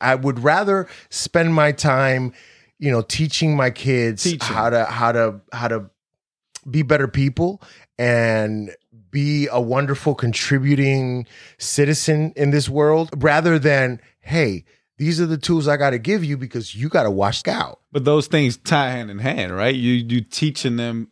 I 0.00 0.14
would 0.16 0.40
rather 0.40 0.88
spend 1.10 1.54
my 1.54 1.72
time, 1.72 2.32
you 2.78 2.90
know, 2.90 3.02
teaching 3.02 3.56
my 3.56 3.70
kids 3.70 4.24
Teaching. 4.24 4.40
how 4.40 4.70
to 4.70 4.84
how 4.84 5.12
to 5.12 5.40
how 5.52 5.68
to 5.68 5.90
be 6.68 6.82
better 6.82 7.08
people 7.08 7.62
and 7.98 8.74
be 9.10 9.48
a 9.50 9.60
wonderful 9.60 10.14
contributing 10.14 11.26
citizen 11.58 12.32
in 12.34 12.50
this 12.50 12.68
world 12.68 13.10
rather 13.16 13.58
than 13.58 14.00
hey 14.20 14.64
these 15.04 15.20
are 15.20 15.26
the 15.26 15.36
tools 15.38 15.66
i 15.68 15.76
got 15.76 15.90
to 15.90 15.98
give 15.98 16.22
you 16.24 16.36
because 16.36 16.74
you 16.74 16.88
got 16.88 17.02
to 17.04 17.10
watch 17.10 17.46
out 17.48 17.80
But 17.92 18.04
those 18.04 18.26
things 18.28 18.56
tie 18.56 18.90
hand 18.90 19.10
in 19.10 19.18
hand, 19.18 19.54
right? 19.54 19.74
You 19.74 19.92
you 19.94 20.20
teaching 20.20 20.76
them 20.76 21.08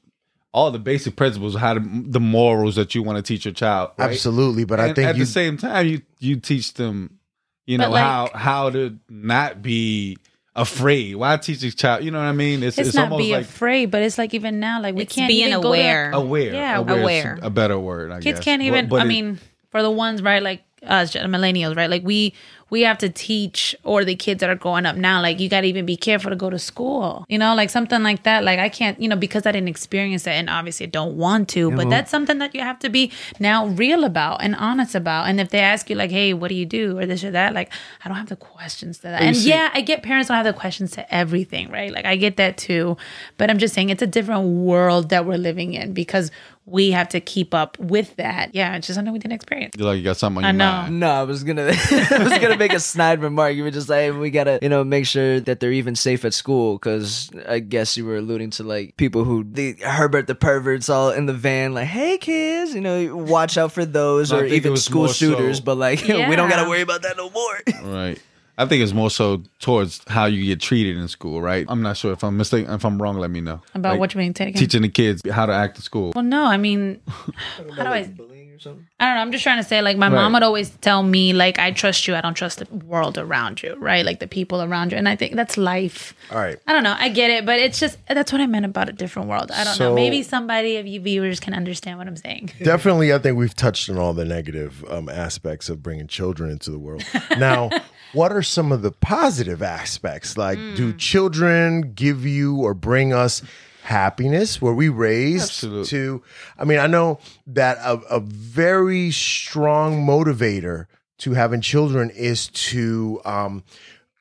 all 0.52 0.70
the 0.70 0.78
basic 0.80 1.14
principles, 1.16 1.54
how 1.56 1.74
to 1.74 1.80
the 2.16 2.20
morals 2.20 2.74
that 2.76 2.94
you 2.94 3.02
want 3.02 3.16
to 3.16 3.22
teach 3.22 3.44
your 3.44 3.54
child. 3.54 3.90
Right? 3.98 4.10
absolutely 4.10 4.64
but 4.64 4.78
i 4.80 4.92
think 4.92 5.08
at 5.08 5.16
you 5.16 5.24
the 5.24 5.30
same 5.30 5.56
time, 5.56 5.86
you 5.86 6.02
you 6.18 6.36
teach 6.40 6.74
them, 6.74 7.18
you 7.66 7.78
know 7.78 7.90
like- 7.90 8.02
how 8.02 8.30
how 8.34 8.70
to 8.70 8.98
not 9.08 9.62
be 9.62 10.16
afraid. 10.56 11.14
Why 11.14 11.36
teach 11.36 11.62
a 11.62 11.70
child? 11.74 12.02
You 12.04 12.10
know 12.10 12.18
what 12.18 12.24
I 12.24 12.32
mean? 12.32 12.62
It's, 12.64 12.76
It's, 12.76 12.88
it's, 12.88 12.96
not 12.96 13.04
almost 13.12 13.22
be 13.28 13.32
like 13.32 13.42
afraid, 13.44 13.86
but 13.92 14.02
it's 14.02 14.18
like 14.18 14.34
even 14.34 14.58
now, 14.58 14.82
like 14.82 14.94
we 14.96 15.02
It's 15.02 15.14
can't 15.14 15.28
being 15.28 15.48
even 15.48 15.60
go 15.62 15.62
to- 15.62 15.68
aware. 15.68 16.10
aware. 16.10 16.52
Yeah, 16.52 16.78
aware. 16.78 16.96
is 16.96 17.02
aware. 17.02 17.38
A 17.42 17.50
better 17.50 17.78
word. 17.78 18.10
I 18.10 18.20
kids 18.20 18.40
guess. 18.40 18.44
can't 18.44 18.60
But- 18.60 18.66
even 18.66 18.88
but 18.88 19.00
i 19.02 19.04
it- 19.04 19.08
mean 19.08 19.38
for 19.70 19.80
the 19.82 19.90
ones 19.90 20.20
right 20.20 20.42
like 20.42 20.64
us 20.86 21.14
millennials, 21.14 21.76
right? 21.76 21.90
Like 21.90 22.02
we 22.04 22.34
we 22.70 22.82
have 22.82 22.98
to 22.98 23.08
teach 23.08 23.74
or 23.82 24.04
the 24.04 24.14
kids 24.14 24.40
that 24.40 24.48
are 24.48 24.54
growing 24.54 24.86
up 24.86 24.96
now, 24.96 25.20
like 25.20 25.40
you 25.40 25.48
got 25.48 25.62
to 25.62 25.66
even 25.66 25.84
be 25.84 25.96
careful 25.96 26.30
to 26.30 26.36
go 26.36 26.48
to 26.48 26.58
school, 26.58 27.26
you 27.28 27.36
know, 27.36 27.54
like 27.54 27.68
something 27.68 28.02
like 28.02 28.22
that. 28.22 28.44
Like 28.44 28.60
I 28.60 28.68
can't, 28.68 29.00
you 29.00 29.08
know, 29.08 29.16
because 29.16 29.44
I 29.44 29.52
didn't 29.52 29.68
experience 29.68 30.26
it 30.26 30.30
and 30.30 30.48
obviously 30.48 30.86
I 30.86 30.90
don't 30.90 31.16
want 31.16 31.48
to, 31.50 31.72
but 31.72 31.90
that's 31.90 32.10
something 32.10 32.38
that 32.38 32.54
you 32.54 32.60
have 32.60 32.78
to 32.80 32.88
be 32.88 33.12
now 33.40 33.66
real 33.66 34.04
about 34.04 34.42
and 34.42 34.54
honest 34.54 34.94
about. 34.94 35.28
And 35.28 35.40
if 35.40 35.50
they 35.50 35.58
ask 35.58 35.90
you 35.90 35.96
like, 35.96 36.10
hey, 36.10 36.32
what 36.32 36.48
do 36.48 36.54
you 36.54 36.66
do 36.66 36.96
or 36.96 37.06
this 37.06 37.24
or 37.24 37.32
that, 37.32 37.54
like 37.54 37.72
I 38.04 38.08
don't 38.08 38.16
have 38.16 38.28
the 38.28 38.36
questions 38.36 38.98
to 38.98 39.02
that. 39.08 39.22
And 39.22 39.36
yeah, 39.36 39.70
I 39.74 39.80
get 39.80 40.04
parents 40.04 40.28
don't 40.28 40.36
have 40.36 40.46
the 40.46 40.52
questions 40.52 40.92
to 40.92 41.14
everything, 41.14 41.70
right? 41.70 41.92
Like 41.92 42.04
I 42.04 42.14
get 42.14 42.36
that 42.36 42.56
too, 42.56 42.96
but 43.36 43.50
I'm 43.50 43.58
just 43.58 43.74
saying 43.74 43.90
it's 43.90 44.02
a 44.02 44.06
different 44.06 44.46
world 44.46 45.08
that 45.08 45.26
we're 45.26 45.38
living 45.38 45.74
in 45.74 45.92
because 45.92 46.30
we 46.70 46.92
have 46.92 47.08
to 47.10 47.20
keep 47.20 47.52
up 47.52 47.78
with 47.78 48.14
that. 48.16 48.54
Yeah, 48.54 48.76
it's 48.76 48.86
just 48.86 48.96
something 48.96 49.12
we 49.12 49.18
didn't 49.18 49.34
experience. 49.34 49.74
You 49.76 49.84
like 49.84 49.98
you 49.98 50.04
got 50.04 50.16
something 50.16 50.44
on 50.44 50.44
I 50.44 50.48
your 50.50 50.58
know. 50.58 50.82
mind. 50.82 51.00
No, 51.00 51.10
I 51.10 51.22
was 51.24 51.42
gonna, 51.44 51.62
I 51.68 52.22
was 52.22 52.38
gonna 52.38 52.56
make 52.56 52.72
a 52.72 52.80
snide 52.80 53.20
remark. 53.20 53.54
You 53.54 53.64
were 53.64 53.70
just 53.70 53.88
like, 53.88 54.14
we 54.14 54.30
gotta, 54.30 54.58
you 54.62 54.68
know, 54.68 54.84
make 54.84 55.04
sure 55.06 55.40
that 55.40 55.58
they're 55.60 55.72
even 55.72 55.96
safe 55.96 56.24
at 56.24 56.32
school. 56.32 56.76
Because 56.76 57.30
I 57.48 57.58
guess 57.58 57.96
you 57.96 58.04
were 58.06 58.16
alluding 58.16 58.50
to 58.50 58.62
like 58.62 58.96
people 58.96 59.24
who 59.24 59.44
the 59.44 59.72
Herbert 59.82 60.26
the 60.28 60.34
perverts 60.34 60.88
all 60.88 61.10
in 61.10 61.26
the 61.26 61.34
van, 61.34 61.74
like, 61.74 61.88
hey 61.88 62.18
kids, 62.18 62.74
you 62.74 62.80
know, 62.80 63.16
watch 63.16 63.58
out 63.58 63.72
for 63.72 63.84
those, 63.84 64.30
No, 64.30 64.38
or 64.38 64.44
even 64.44 64.76
school 64.76 65.00
more 65.02 65.08
so- 65.08 65.14
shooters. 65.14 65.60
But 65.60 65.76
like, 65.76 66.00
we 66.02 66.08
don't 66.36 66.48
gotta 66.48 66.68
worry 66.68 66.82
about 66.82 67.02
that 67.02 67.16
no 67.16 67.30
more. 67.30 67.60
Right. 67.82 68.20
I 68.58 68.66
think 68.66 68.82
it's 68.82 68.92
more 68.92 69.10
so 69.10 69.42
towards 69.58 70.02
how 70.08 70.26
you 70.26 70.44
get 70.44 70.60
treated 70.60 70.96
in 70.96 71.08
school, 71.08 71.40
right? 71.40 71.64
I'm 71.68 71.80
not 71.82 71.96
sure 71.96 72.12
if 72.12 72.22
I'm 72.22 72.36
mistaken. 72.36 72.72
If 72.72 72.84
I'm 72.84 73.00
wrong, 73.00 73.16
let 73.18 73.30
me 73.30 73.40
know. 73.40 73.60
About 73.74 73.92
Like, 73.92 74.00
what 74.00 74.14
you 74.14 74.18
mean, 74.18 74.34
take 74.34 74.48
again? 74.48 74.60
teaching 74.60 74.82
the 74.82 74.88
kids 74.88 75.22
how 75.30 75.46
to 75.46 75.52
act 75.52 75.76
in 75.78 75.82
school. 75.82 76.12
Well, 76.14 76.24
no, 76.24 76.44
I 76.44 76.56
mean, 76.58 77.00
how 77.06 77.84
do 77.84 77.88
I? 77.90 78.04
Bullying 78.04 78.50
or 78.52 78.58
something. 78.58 78.86
I 78.98 79.06
don't 79.06 79.14
know. 79.14 79.20
I'm 79.22 79.32
just 79.32 79.42
trying 79.44 79.56
to 79.62 79.66
say, 79.66 79.80
like, 79.80 79.96
my 79.96 80.08
Right. 80.08 80.14
mom 80.16 80.34
would 80.34 80.42
always 80.42 80.68
tell 80.82 81.02
me, 81.02 81.32
like, 81.32 81.58
I 81.58 81.70
trust 81.70 82.06
you. 82.06 82.14
I 82.14 82.20
don't 82.20 82.34
trust 82.34 82.58
the 82.58 82.66
world 82.84 83.16
around 83.16 83.62
you, 83.62 83.74
right? 83.76 84.04
Like 84.04 84.20
the 84.20 84.26
people 84.26 84.60
around 84.62 84.92
you. 84.92 84.98
And 84.98 85.08
I 85.08 85.16
think 85.16 85.36
that's 85.36 85.56
life. 85.56 86.14
All 86.30 86.36
right. 86.38 86.58
I 86.66 86.72
don't 86.74 86.82
know. 86.82 86.96
I 86.98 87.08
get 87.08 87.30
it, 87.30 87.46
but 87.46 87.58
it's 87.58 87.80
just 87.80 87.96
that's 88.08 88.30
what 88.30 88.42
I 88.42 88.46
meant 88.46 88.66
about 88.66 88.90
a 88.90 88.92
different 88.92 89.28
world. 89.28 89.50
I 89.52 89.64
don't 89.64 89.78
know. 89.78 89.94
Maybe 89.94 90.22
somebody 90.22 90.76
of 90.76 90.86
you 90.86 91.00
viewers 91.00 91.40
can 91.40 91.54
understand 91.54 91.96
what 91.98 92.06
I'm 92.08 92.16
saying. 92.16 92.50
Definitely, 92.62 93.14
I 93.14 93.18
think 93.18 93.38
we've 93.38 93.54
touched 93.56 93.88
on 93.88 93.96
all 93.96 94.12
the 94.12 94.26
negative 94.26 94.84
um, 94.90 95.08
aspects 95.08 95.70
of 95.70 95.82
bringing 95.82 96.06
children 96.08 96.50
into 96.50 96.70
the 96.70 96.78
world. 96.78 97.02
Now, 97.38 97.70
what 98.12 98.32
are 98.32 98.42
some 98.42 98.72
of 98.72 98.82
the 98.82 98.92
positive 98.92 99.62
aspects? 99.62 100.36
Like, 100.36 100.58
do 100.76 100.92
children 100.92 101.92
give 101.92 102.26
you 102.26 102.56
or 102.56 102.74
bring 102.74 103.12
us 103.12 103.42
happiness? 103.82 104.60
Were 104.60 104.74
we 104.74 104.88
raised 104.88 105.50
Absolutely. 105.50 105.86
to? 105.88 106.22
I 106.58 106.64
mean, 106.64 106.78
I 106.78 106.86
know 106.86 107.18
that 107.46 107.78
a, 107.78 107.94
a 108.10 108.20
very 108.20 109.10
strong 109.10 110.06
motivator 110.06 110.86
to 111.18 111.32
having 111.32 111.60
children 111.60 112.10
is 112.10 112.48
to 112.48 113.20
um, 113.24 113.62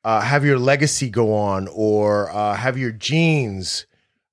uh, 0.04 0.22
have 0.22 0.46
your 0.46 0.60
legacy 0.60 1.10
go 1.10 1.34
on 1.34 1.68
or 1.72 2.30
uh, 2.32 2.56
have 2.56 2.78
your 2.78 2.92
genes 2.92 3.86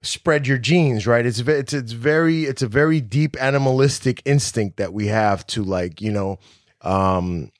spread 0.02 0.46
your 0.46 0.58
genes 0.58 1.04
right 1.04 1.26
it's 1.26 1.40
it's 1.40 1.72
it's 1.72 1.90
very 1.90 2.44
it's 2.44 2.62
a 2.62 2.68
very 2.68 3.00
deep 3.00 3.36
animalistic 3.42 4.22
instinct 4.24 4.76
that 4.76 4.92
we 4.92 5.08
have 5.08 5.44
to 5.48 5.64
like 5.64 6.00
you 6.00 6.12
know 6.12 6.38
um 6.82 7.50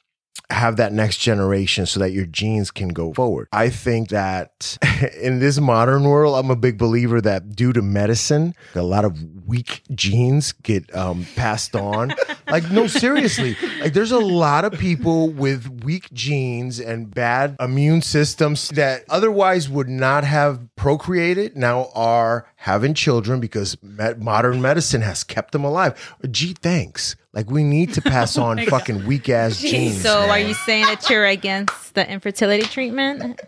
have 0.51 0.77
that 0.77 0.93
next 0.93 1.19
generation 1.19 1.87
so 1.87 1.99
that 2.01 2.13
your 2.13 2.27
genes 2.27 2.71
can 2.71 2.89
go 2.89 3.13
forward. 3.15 3.49
I 3.53 3.69
think 3.69 4.11
that 4.11 4.79
in 5.21 5.41
this 5.41 5.59
modern 5.59 6.05
world, 6.05 6.37
I'm 6.37 6.51
a 6.51 6.57
big 6.57 6.79
believer 6.79 7.21
that 7.21 7.57
due 7.57 7.73
to 7.73 7.83
medicine, 7.83 8.55
a 8.75 8.83
lot 8.83 9.05
of 9.05 9.19
weak 9.47 9.83
genes 9.95 10.53
get 10.53 10.95
um, 10.95 11.27
passed 11.35 11.75
on. 11.75 12.15
like, 12.49 12.71
no, 12.71 12.87
seriously, 12.87 13.57
like 13.81 13.93
there's 13.93 14.13
a 14.13 14.19
lot 14.19 14.65
of 14.65 14.73
people 14.73 15.31
with 15.31 15.85
weak 15.85 16.13
genes 16.13 16.79
and 16.79 17.13
bad 17.13 17.57
immune 17.61 18.03
systems 18.03 18.69
that 18.71 19.05
otherwise 19.09 19.69
would 19.69 19.89
not 19.89 20.25
have 20.25 20.61
procreated, 20.77 21.57
now 21.57 21.91
are 21.95 22.47
having 22.57 22.95
children 22.95 23.41
because 23.41 23.77
modern 24.19 24.63
medicine 24.63 25.03
has 25.03 25.25
kept 25.25 25.53
them 25.53 25.65
alive. 25.65 26.17
Gee, 26.31 26.55
thanks. 26.55 27.17
Like 27.37 27.51
we 27.51 27.63
need 27.65 27.93
to 27.95 28.01
pass 28.03 28.39
oh 28.39 28.45
on 28.45 28.65
fucking 28.65 29.07
weak 29.07 29.29
ass 29.29 29.61
genes. 29.61 30.03
So 30.03 30.21
man. 30.21 30.31
are 30.31 30.39
you 30.39 30.55
saying 30.55 30.87
that 30.87 31.09
you're 31.11 31.27
against 31.27 31.95
the 31.95 32.11
infertility 32.11 32.65
treatment? 32.65 33.41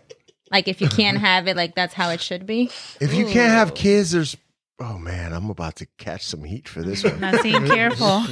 Like 0.51 0.67
if 0.67 0.79
you 0.79 0.87
can't 0.87 1.17
have 1.29 1.47
it, 1.47 1.57
like 1.57 1.73
that's 1.73 1.95
how 1.95 2.09
it 2.11 2.21
should 2.21 2.45
be? 2.45 2.69
If 3.01 3.15
you 3.15 3.25
can't 3.25 3.51
have 3.51 3.73
kids, 3.73 4.11
there's 4.11 4.37
oh 4.79 4.99
man, 4.99 5.33
I'm 5.33 5.49
about 5.49 5.75
to 5.77 5.87
catch 5.97 6.23
some 6.23 6.43
heat 6.43 6.69
for 6.69 6.83
this 6.83 7.03
one. 7.03 7.19
Not 7.19 7.41
being 7.41 7.65
careful. 7.65 8.23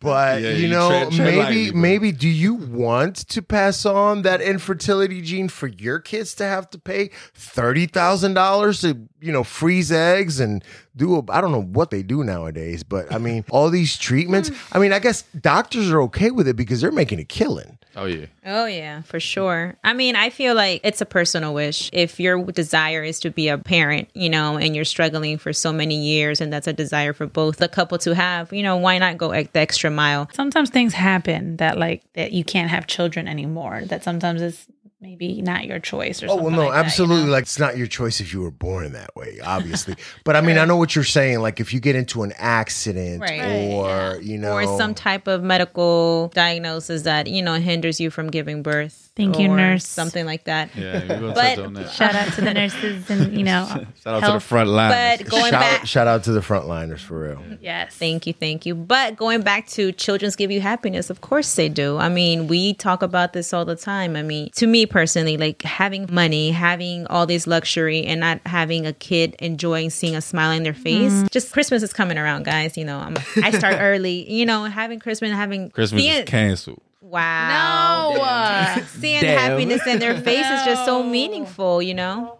But 0.00 0.40
Yeah, 0.40 0.50
you 0.50 0.62
you 0.62 0.68
know, 0.68 0.88
tread- 0.88 1.12
tread 1.12 1.26
maybe 1.26 1.36
lightly, 1.66 1.72
maybe 1.72 2.12
do 2.12 2.28
you 2.28 2.54
want 2.54 3.16
to 3.16 3.42
pass 3.42 3.84
on 3.84 4.22
that 4.22 4.40
infertility 4.40 5.20
gene 5.20 5.48
for 5.50 5.66
your 5.66 5.98
kids 5.98 6.34
to 6.36 6.44
have 6.44 6.70
to 6.70 6.78
pay 6.78 7.10
thirty 7.34 7.86
thousand 7.86 8.32
dollars 8.32 8.80
to 8.80 8.96
you 9.20 9.30
know 9.30 9.44
freeze 9.44 9.92
eggs 9.92 10.40
and 10.40 10.64
do 10.96 11.16
a, 11.16 11.22
I 11.30 11.40
don't 11.40 11.52
know 11.52 11.62
what 11.62 11.90
they 11.90 12.02
do 12.02 12.24
nowadays, 12.24 12.82
but 12.82 13.12
I 13.12 13.18
mean 13.18 13.44
all 13.50 13.70
these 13.70 13.96
treatments. 13.96 14.50
I 14.72 14.78
mean, 14.78 14.92
I 14.92 14.98
guess 14.98 15.22
doctors 15.40 15.90
are 15.90 16.02
okay 16.02 16.30
with 16.30 16.48
it 16.48 16.56
because 16.56 16.80
they're 16.80 16.92
making 16.92 17.20
a 17.20 17.24
killing. 17.24 17.78
Oh 17.96 18.06
yeah. 18.06 18.26
Oh 18.46 18.66
yeah, 18.66 19.02
for 19.02 19.18
sure. 19.18 19.76
I 19.82 19.94
mean, 19.94 20.14
I 20.14 20.30
feel 20.30 20.54
like 20.54 20.80
it's 20.84 21.00
a 21.00 21.06
personal 21.06 21.52
wish. 21.54 21.90
If 21.92 22.20
your 22.20 22.42
desire 22.44 23.02
is 23.02 23.18
to 23.20 23.30
be 23.30 23.48
a 23.48 23.58
parent, 23.58 24.08
you 24.14 24.30
know, 24.30 24.56
and 24.56 24.76
you're 24.76 24.84
struggling 24.84 25.38
for 25.38 25.52
so 25.52 25.72
many 25.72 25.96
years 25.96 26.40
and 26.40 26.52
that's 26.52 26.68
a 26.68 26.72
desire 26.72 27.12
for 27.12 27.26
both 27.26 27.56
the 27.56 27.68
couple 27.68 27.98
to 27.98 28.14
have, 28.14 28.52
you 28.52 28.62
know, 28.62 28.76
why 28.76 28.98
not 28.98 29.18
go 29.18 29.30
the 29.30 29.58
extra 29.58 29.90
mile? 29.90 30.28
sometimes 30.32 30.70
things 30.70 30.94
happen 30.94 31.56
that 31.56 31.78
like 31.78 32.02
that 32.14 32.32
you 32.32 32.44
can't 32.44 32.70
have 32.70 32.86
children 32.86 33.26
anymore. 33.26 33.82
That 33.86 34.04
sometimes 34.04 34.40
it's 34.40 34.66
maybe 35.00 35.40
not 35.42 35.64
your 35.66 35.78
choice 35.78 36.22
or 36.22 36.26
Oh 36.26 36.28
something. 36.36 36.44
well, 36.44 36.52
no, 36.54 36.58
like 36.64 36.70
that, 36.72 36.76
you 36.78 36.84
absolutely. 36.84 37.24
know? 37.26 37.30
Like 37.32 37.42
it's 37.42 37.58
not 37.58 37.76
your 37.78 37.86
choice 37.86 38.20
if 38.20 38.32
you 38.32 38.42
were 38.42 38.50
born 38.50 38.92
that 38.92 39.14
way, 39.16 39.38
obviously. 39.42 39.96
but 40.24 40.36
I 40.36 40.40
mean, 40.40 40.58
I 40.58 40.64
know 40.66 40.76
what 40.76 40.94
you're 40.94 41.04
saying. 41.04 41.40
Like 41.40 41.58
if 41.60 41.72
you 41.72 41.80
get 41.80 41.96
into 41.96 42.22
an 42.22 42.32
accident 42.38 43.22
Right. 43.22 43.40
or 43.72 44.20
you 44.20 44.36
know, 44.38 44.52
Or 44.52 44.78
some 44.78 44.94
type 44.94 45.26
of 45.26 45.42
medical 45.42 46.28
diagnosis 46.34 47.02
that, 47.02 47.26
you 47.28 47.42
know, 47.42 47.54
hinders 47.54 48.00
you 48.00 48.10
from 48.10 48.30
giving 48.30 48.62
birth. 48.62 49.09
Thank 49.20 49.38
you, 49.38 49.48
nurse. 49.48 49.86
Something 49.86 50.26
like 50.26 50.44
that. 50.44 50.70
Yeah, 50.76 51.00
But- 51.20 51.34
touch 51.34 51.58
on 51.58 51.74
that. 51.74 51.90
Shout 51.92 52.14
out 52.14 52.32
to 52.34 52.40
the 52.40 52.54
nurses 52.54 53.08
and 53.10 53.36
you 53.36 53.44
know, 53.44 53.66
Shout 53.68 53.80
out 53.80 53.86
to 54.04 54.10
the 54.12 54.20
health. 54.20 54.42
front 54.42 54.70
line. 54.70 54.90
But 55.18 55.28
going 55.28 55.50
shout, 55.50 55.60
back 55.60 55.86
shout 55.86 56.06
out 56.06 56.24
to 56.24 56.32
the 56.32 56.40
frontliners 56.40 57.00
for 57.00 57.20
real. 57.20 57.42
yes, 57.60 57.94
Thank 57.96 58.26
you, 58.26 58.32
thank 58.32 58.64
you. 58.66 58.74
But 58.74 59.16
going 59.16 59.42
back 59.42 59.66
to 59.68 59.92
children's 59.92 60.36
give 60.36 60.50
you 60.50 60.60
happiness, 60.60 61.10
of 61.10 61.20
course 61.20 61.54
they 61.54 61.68
do. 61.68 61.98
I 61.98 62.08
mean, 62.08 62.46
we 62.48 62.74
talk 62.74 63.02
about 63.02 63.32
this 63.32 63.52
all 63.52 63.64
the 63.64 63.76
time. 63.76 64.16
I 64.16 64.22
mean, 64.22 64.50
to 64.56 64.66
me 64.66 64.86
personally, 64.86 65.36
like 65.36 65.62
having 65.62 66.08
money, 66.10 66.50
having 66.50 67.06
all 67.08 67.26
this 67.26 67.46
luxury, 67.46 68.04
and 68.04 68.20
not 68.20 68.40
having 68.46 68.86
a 68.86 68.92
kid 68.92 69.36
enjoying 69.38 69.90
seeing 69.90 70.14
a 70.16 70.20
smile 70.20 70.50
in 70.52 70.62
their 70.62 70.74
face. 70.74 71.12
Mm-hmm. 71.12 71.26
Just 71.30 71.52
Christmas 71.52 71.82
is 71.82 71.92
coming 71.92 72.18
around, 72.18 72.44
guys. 72.44 72.76
You 72.76 72.84
know, 72.84 72.98
I'm, 72.98 73.16
I 73.42 73.50
start 73.50 73.76
early. 73.80 74.30
You 74.30 74.46
know, 74.46 74.64
having 74.64 74.98
Christmas, 75.00 75.32
having 75.32 75.70
Christmas 75.70 76.02
seeing, 76.02 76.22
is 76.22 76.24
canceled. 76.28 76.80
Wow, 77.10 78.74
no, 78.76 78.82
seeing 78.98 79.20
Damn. 79.22 79.38
happiness 79.38 79.86
in 79.86 79.98
their 79.98 80.20
face 80.20 80.46
is 80.46 80.64
just 80.64 80.84
so 80.84 81.02
meaningful. 81.02 81.82
You 81.82 81.94
know. 81.94 82.36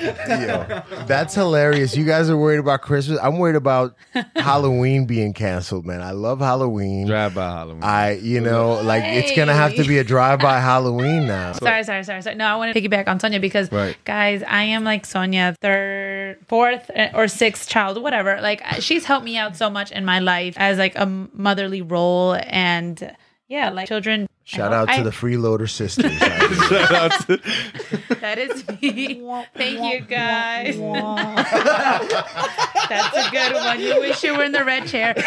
Yo, 0.00 0.82
that's 1.08 1.34
hilarious. 1.34 1.96
You 1.96 2.04
guys 2.04 2.30
are 2.30 2.36
worried 2.36 2.60
about 2.60 2.82
Christmas. 2.82 3.18
I'm 3.20 3.36
worried 3.38 3.56
about 3.56 3.96
Halloween 4.36 5.06
being 5.06 5.32
canceled, 5.32 5.86
man. 5.86 6.02
I 6.02 6.12
love 6.12 6.38
Halloween. 6.38 7.08
Drive 7.08 7.34
by 7.34 7.50
Halloween. 7.50 7.82
I, 7.82 8.12
you 8.12 8.40
know, 8.40 8.80
like 8.82 9.02
it's 9.04 9.34
gonna 9.34 9.54
have 9.54 9.74
to 9.74 9.82
be 9.82 9.98
a 9.98 10.04
drive-by 10.04 10.60
Halloween 10.60 11.26
now. 11.26 11.50
sorry, 11.54 11.82
sorry, 11.82 12.04
sorry, 12.04 12.22
sorry. 12.22 12.36
No, 12.36 12.46
I 12.46 12.54
want 12.54 12.72
to 12.72 12.80
piggyback 12.80 13.08
on 13.08 13.18
Sonia 13.18 13.40
because, 13.40 13.72
Right. 13.72 13.96
guys, 14.04 14.44
I 14.46 14.62
am 14.64 14.84
like 14.84 15.04
Sonia, 15.04 15.56
third, 15.60 16.38
fourth, 16.46 16.92
eh, 16.94 17.10
or 17.12 17.26
sixth 17.26 17.68
child, 17.68 18.00
whatever. 18.00 18.40
Like, 18.40 18.62
she's 18.80 19.04
helped 19.04 19.24
me 19.24 19.36
out 19.36 19.56
so 19.56 19.68
much 19.68 19.90
in 19.90 20.04
my 20.04 20.20
life 20.20 20.54
as 20.58 20.78
like 20.78 20.94
a 20.94 21.06
motherly 21.06 21.82
role, 21.82 22.34
and 22.46 23.16
yeah, 23.48 23.70
like 23.70 23.88
children. 23.88 24.28
Shout 24.48 24.72
out 24.72 24.88
to 24.88 24.94
I- 24.94 25.02
the 25.02 25.10
freeloader 25.10 25.68
sisters. 25.68 26.18
That 28.20 28.38
is 28.38 28.66
me. 28.82 29.22
Thank 29.54 29.94
you, 29.94 30.00
guys. 30.00 30.76
That's 32.88 33.16
a 33.16 33.30
good 33.30 33.54
one. 33.54 33.80
You 33.80 34.00
wish 34.00 34.22
you 34.24 34.36
were 34.36 34.42
in 34.44 34.52
the 34.52 34.64
red 34.64 34.86
chair. 34.88 35.14
But 35.14 35.24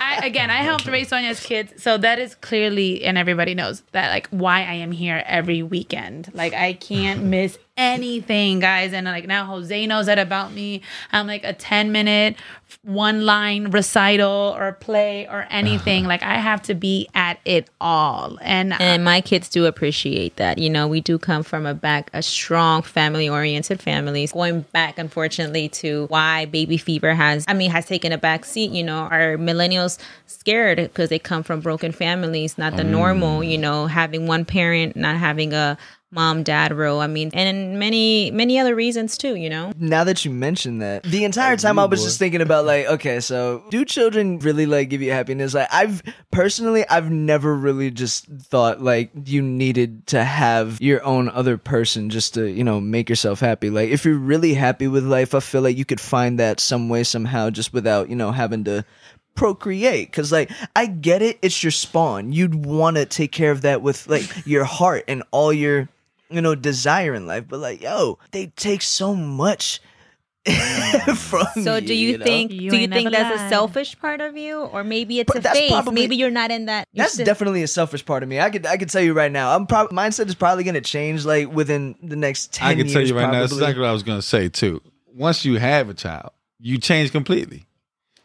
I, 0.00 0.20
again, 0.24 0.50
I 0.50 0.56
helped 0.58 0.86
raise 0.86 1.08
Sonia's 1.08 1.40
kids, 1.40 1.82
so 1.82 1.96
that 1.98 2.18
is 2.18 2.34
clearly, 2.36 3.04
and 3.04 3.16
everybody 3.16 3.54
knows 3.54 3.82
that, 3.92 4.10
like, 4.10 4.28
why 4.28 4.60
I 4.60 4.74
am 4.74 4.92
here 4.92 5.22
every 5.26 5.62
weekend. 5.62 6.30
Like, 6.34 6.52
I 6.52 6.74
can't 6.74 7.24
miss 7.34 7.58
anything, 7.76 8.60
guys. 8.60 8.92
And 8.92 9.06
like 9.06 9.26
now, 9.26 9.46
Jose 9.46 9.86
knows 9.86 10.06
that 10.06 10.18
about 10.18 10.52
me. 10.52 10.82
I'm 11.12 11.26
like 11.26 11.44
a 11.44 11.52
10 11.52 11.92
minute, 11.92 12.36
one 12.82 13.24
line 13.24 13.70
recital 13.70 14.54
or 14.56 14.72
play 14.72 15.26
or 15.28 15.46
anything. 15.50 16.04
Like, 16.04 16.22
I 16.22 16.36
have 16.36 16.62
to 16.64 16.74
be 16.74 17.08
at 17.14 17.38
it 17.44 17.68
all. 17.84 18.38
And, 18.40 18.72
uh, 18.72 18.78
And 18.80 19.04
my 19.04 19.20
kids 19.20 19.48
do 19.50 19.66
appreciate 19.66 20.36
that. 20.36 20.58
You 20.58 20.70
know, 20.70 20.88
we 20.88 21.02
do 21.02 21.18
come 21.18 21.42
from 21.42 21.66
a 21.66 21.74
back, 21.74 22.10
a 22.14 22.22
strong 22.22 22.80
family 22.82 23.28
oriented 23.28 23.80
families. 23.80 24.32
Going 24.32 24.62
back, 24.72 24.98
unfortunately, 24.98 25.68
to 25.68 26.06
why 26.06 26.46
baby 26.46 26.78
fever 26.78 27.14
has, 27.14 27.44
I 27.46 27.52
mean, 27.52 27.70
has 27.70 27.84
taken 27.84 28.10
a 28.10 28.18
back 28.18 28.46
seat. 28.46 28.70
You 28.70 28.84
know, 28.84 29.00
our 29.10 29.36
millennials 29.36 29.98
scared 30.26 30.78
because 30.78 31.10
they 31.10 31.18
come 31.18 31.42
from 31.42 31.60
broken 31.60 31.92
families, 31.92 32.56
not 32.56 32.76
the 32.76 32.84
mm. 32.84 32.90
normal, 32.90 33.44
you 33.44 33.58
know, 33.58 33.86
having 33.86 34.26
one 34.26 34.46
parent, 34.46 34.96
not 34.96 35.18
having 35.18 35.52
a 35.52 35.76
mom 36.14 36.42
dad 36.42 36.72
role. 36.72 37.00
I 37.00 37.06
mean, 37.06 37.30
and 37.34 37.78
many, 37.78 38.30
many 38.30 38.58
other 38.58 38.74
reasons 38.74 39.18
too, 39.18 39.34
you 39.34 39.50
know? 39.50 39.72
now 39.76 40.04
that 40.04 40.24
you 40.24 40.30
mention 40.30 40.78
that, 40.78 41.02
the 41.02 41.24
entire 41.24 41.56
time 41.56 41.78
I 41.78 41.84
was 41.84 42.02
just 42.02 42.18
thinking 42.18 42.40
about 42.40 42.64
like, 42.64 42.86
okay, 42.86 43.20
so 43.20 43.64
do 43.70 43.84
children 43.84 44.38
really 44.38 44.66
like 44.66 44.88
give 44.88 45.02
you 45.02 45.10
happiness? 45.10 45.54
Like, 45.54 45.68
I've 45.72 46.02
personally, 46.30 46.86
I've 46.88 47.10
never 47.10 47.54
really 47.54 47.90
just 47.90 48.26
thought 48.26 48.80
like 48.80 49.10
you 49.26 49.42
needed 49.42 50.06
to 50.08 50.24
have 50.24 50.80
your 50.80 51.04
own 51.04 51.28
other 51.28 51.58
person 51.58 52.10
just 52.10 52.34
to, 52.34 52.46
you 52.46 52.64
know, 52.64 52.80
make 52.80 53.08
yourself 53.08 53.40
happy. 53.40 53.70
Like, 53.70 53.90
if 53.90 54.04
you're 54.04 54.18
really 54.18 54.54
happy 54.54 54.88
with 54.88 55.04
life, 55.04 55.34
I 55.34 55.40
feel 55.40 55.62
like 55.62 55.76
you 55.76 55.84
could 55.84 56.00
find 56.00 56.38
that 56.38 56.60
some 56.60 56.88
way, 56.88 57.04
somehow, 57.04 57.50
just 57.50 57.72
without, 57.72 58.08
you 58.08 58.16
know, 58.16 58.32
having 58.32 58.64
to 58.64 58.84
procreate 59.34 60.08
because 60.08 60.30
like 60.30 60.48
i 60.76 60.86
get 60.86 61.20
it 61.20 61.38
it's 61.42 61.64
your 61.64 61.72
spawn 61.72 62.32
you'd 62.32 62.54
want 62.54 62.96
to 62.96 63.04
take 63.04 63.32
care 63.32 63.50
of 63.50 63.62
that 63.62 63.82
with 63.82 64.06
like 64.06 64.24
your 64.46 64.62
heart 64.62 65.02
and 65.08 65.24
all 65.32 65.52
your 65.52 65.88
you 66.34 66.40
know 66.40 66.54
desire 66.54 67.14
in 67.14 67.26
life 67.26 67.44
but 67.48 67.60
like 67.60 67.80
yo 67.80 68.18
they 68.32 68.46
take 68.48 68.82
so 68.82 69.14
much 69.14 69.80
mm. 70.46 71.16
from 71.16 71.46
you. 71.56 71.62
So 71.62 71.80
do 71.80 71.94
you, 71.94 72.18
know? 72.18 72.24
think 72.24 72.52
You 72.52 72.70
do 72.70 72.76
you 72.76 72.82
ain't 72.82 72.92
think 72.92 73.10
never 73.10 73.28
that's 73.28 73.42
a 73.42 73.48
selfish 73.48 73.98
part 73.98 74.20
of 74.20 74.36
you 74.36 74.60
or 74.60 74.84
maybe 74.84 75.20
it's 75.20 75.28
But 75.28 75.38
a 75.38 75.40
that's 75.40 75.58
phase 75.58 75.70
probably- 75.70 75.94
maybe 75.94 76.16
you're 76.16 76.30
not 76.30 76.50
in 76.50 76.66
that 76.66 76.88
That's 76.94 77.14
still- 77.14 77.26
definitely 77.26 77.62
a 77.62 77.68
selfish 77.68 78.04
part 78.04 78.22
of 78.22 78.28
me. 78.28 78.40
I 78.40 78.50
could 78.50 78.66
I 78.66 78.76
could 78.76 78.90
tell 78.90 79.02
you 79.02 79.12
right 79.12 79.32
now. 79.32 79.54
I'm 79.54 79.66
probably 79.66 79.96
mindset 79.96 80.26
is 80.28 80.34
probably 80.34 80.64
gonna 80.64 80.80
change 80.80 81.24
like 81.24 81.50
within 81.50 81.94
the 82.02 82.16
next 82.16 82.52
ten 82.52 82.68
I 82.68 82.74
can 82.74 82.88
tell 82.88 83.02
you 83.02 83.16
right 83.16 83.30
now, 83.30 83.40
that's 83.40 83.52
exactly 83.52 83.80
what 83.80 83.88
I 83.88 83.92
was 83.92 84.02
going 84.02 84.18
to 84.18 84.26
say 84.26 84.48
too. 84.48 84.80
Once 85.14 85.44
you 85.44 85.58
have 85.58 85.88
a 85.88 85.94
child, 85.94 86.30
you 86.58 86.78
change 86.78 87.12
completely. 87.12 87.64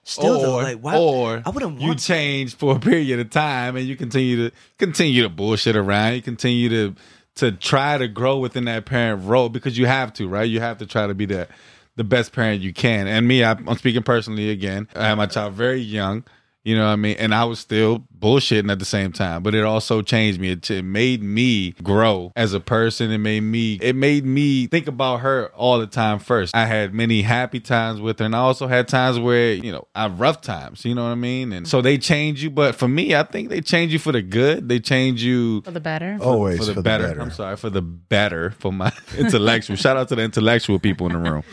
Still 0.04 0.38
or, 0.38 0.42
though, 0.42 0.58
like 0.58 0.80
why? 0.80 0.98
or 0.98 1.44
I 1.46 1.50
wouldn't 1.52 1.80
you 1.80 1.90
want 1.90 2.00
change 2.00 2.56
for 2.56 2.76
a 2.76 2.80
period 2.80 3.20
of 3.20 3.30
time 3.30 3.76
and 3.76 3.86
you 3.86 3.96
continue 3.96 4.50
to 4.50 4.56
continue 4.80 5.22
to 5.22 5.30
bullshit 5.30 5.76
around. 5.76 6.16
You 6.16 6.22
continue 6.24 6.70
to 6.70 6.96
to 7.40 7.52
try 7.52 7.98
to 7.98 8.08
grow 8.08 8.38
within 8.38 8.66
that 8.66 8.86
parent 8.86 9.26
role 9.26 9.50
because 9.50 9.78
you 9.78 9.86
have 9.86 10.14
to, 10.14 10.28
right? 10.28 10.50
You 10.50 10.60
have 10.60 10.78
to 10.80 10.86
try 10.86 11.08
to 11.08 11.14
be 11.14 11.26
the 11.26 11.48
the 11.96 12.04
best 12.06 12.32
parent 12.32 12.62
you 12.62 12.72
can. 12.72 13.08
And 13.08 13.28
me, 13.28 13.44
I, 13.44 13.52
I'm 13.52 13.78
speaking 13.78 14.04
personally 14.04 14.52
again. 14.52 14.88
I 14.96 15.10
had 15.10 15.16
my 15.16 15.26
child 15.26 15.54
very 15.54 15.82
young. 15.82 16.24
You 16.70 16.76
know 16.76 16.86
what 16.86 16.92
I 16.92 16.98
mean? 16.98 17.16
And 17.18 17.34
I 17.34 17.46
was 17.46 17.58
still 17.58 18.06
bullshitting 18.20 18.72
at 18.72 18.78
the 18.78 18.86
same 18.86 19.12
time, 19.12 19.42
but 19.42 19.56
it 19.56 19.64
also 19.64 20.04
changed 20.04 20.40
me. 20.40 20.52
It, 20.52 20.70
it 20.70 20.84
made 20.84 21.24
me 21.24 21.72
grow 21.82 22.32
as 22.36 22.54
a 22.54 22.60
person. 22.60 23.10
It 23.10 23.18
made 23.18 23.42
me, 23.42 23.80
it 23.82 23.96
made 23.96 24.24
me 24.24 24.68
think 24.68 24.86
about 24.86 25.22
her 25.22 25.48
all 25.56 25.80
the 25.80 25.88
time 25.88 26.20
first. 26.20 26.56
I 26.56 26.68
had 26.68 26.94
many 26.94 27.24
happy 27.24 27.60
times 27.60 28.00
with 28.00 28.20
her 28.20 28.26
and 28.26 28.36
I 28.36 28.40
also 28.42 28.68
had 28.68 28.88
times 28.88 29.18
where, 29.18 29.54
you 29.54 29.72
know, 29.72 29.88
I 29.96 30.04
have 30.04 30.20
rough 30.20 30.42
times, 30.42 30.86
you 30.86 30.94
know 30.94 31.06
what 31.06 31.10
I 31.10 31.16
mean? 31.16 31.54
And 31.54 31.68
so 31.68 31.82
they 31.82 31.98
change 31.98 32.44
you. 32.44 32.52
But 32.52 32.76
for 32.76 32.88
me, 32.88 33.16
I 33.16 33.24
think 33.24 33.50
they 33.50 33.62
change 33.62 33.92
you 33.92 33.98
for 33.98 34.12
the 34.12 34.22
good. 34.22 34.70
They 34.70 34.80
change 34.80 35.24
you 35.24 35.64
for 35.64 35.72
the 35.72 35.80
better. 35.80 36.20
Always 36.22 36.68
for 36.68 36.72
the, 36.72 36.84
better. 36.84 37.20
I'm 37.20 37.32
sorry, 37.32 37.58
for 37.58 37.72
the 37.72 37.82
better, 37.82 38.52
for 38.52 38.72
my 38.72 38.94
intellectual. 39.18 39.76
Shout 39.76 39.98
out 39.98 40.08
to 40.10 40.16
the 40.16 40.22
intellectual 40.22 40.78
people 40.78 41.08
in 41.08 41.14
the 41.14 41.32
room. 41.32 41.44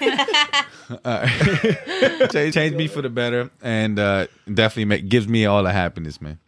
Uh, 1.04 1.26
change, 2.28 2.54
change 2.54 2.74
me 2.74 2.86
for 2.86 3.02
the 3.02 3.08
better, 3.08 3.50
and 3.62 3.98
uh, 3.98 4.26
definitely 4.52 4.84
make, 4.84 5.08
gives 5.08 5.26
me 5.28 5.46
all 5.46 5.62
the 5.62 5.72
happiness, 5.72 6.20
man. 6.20 6.38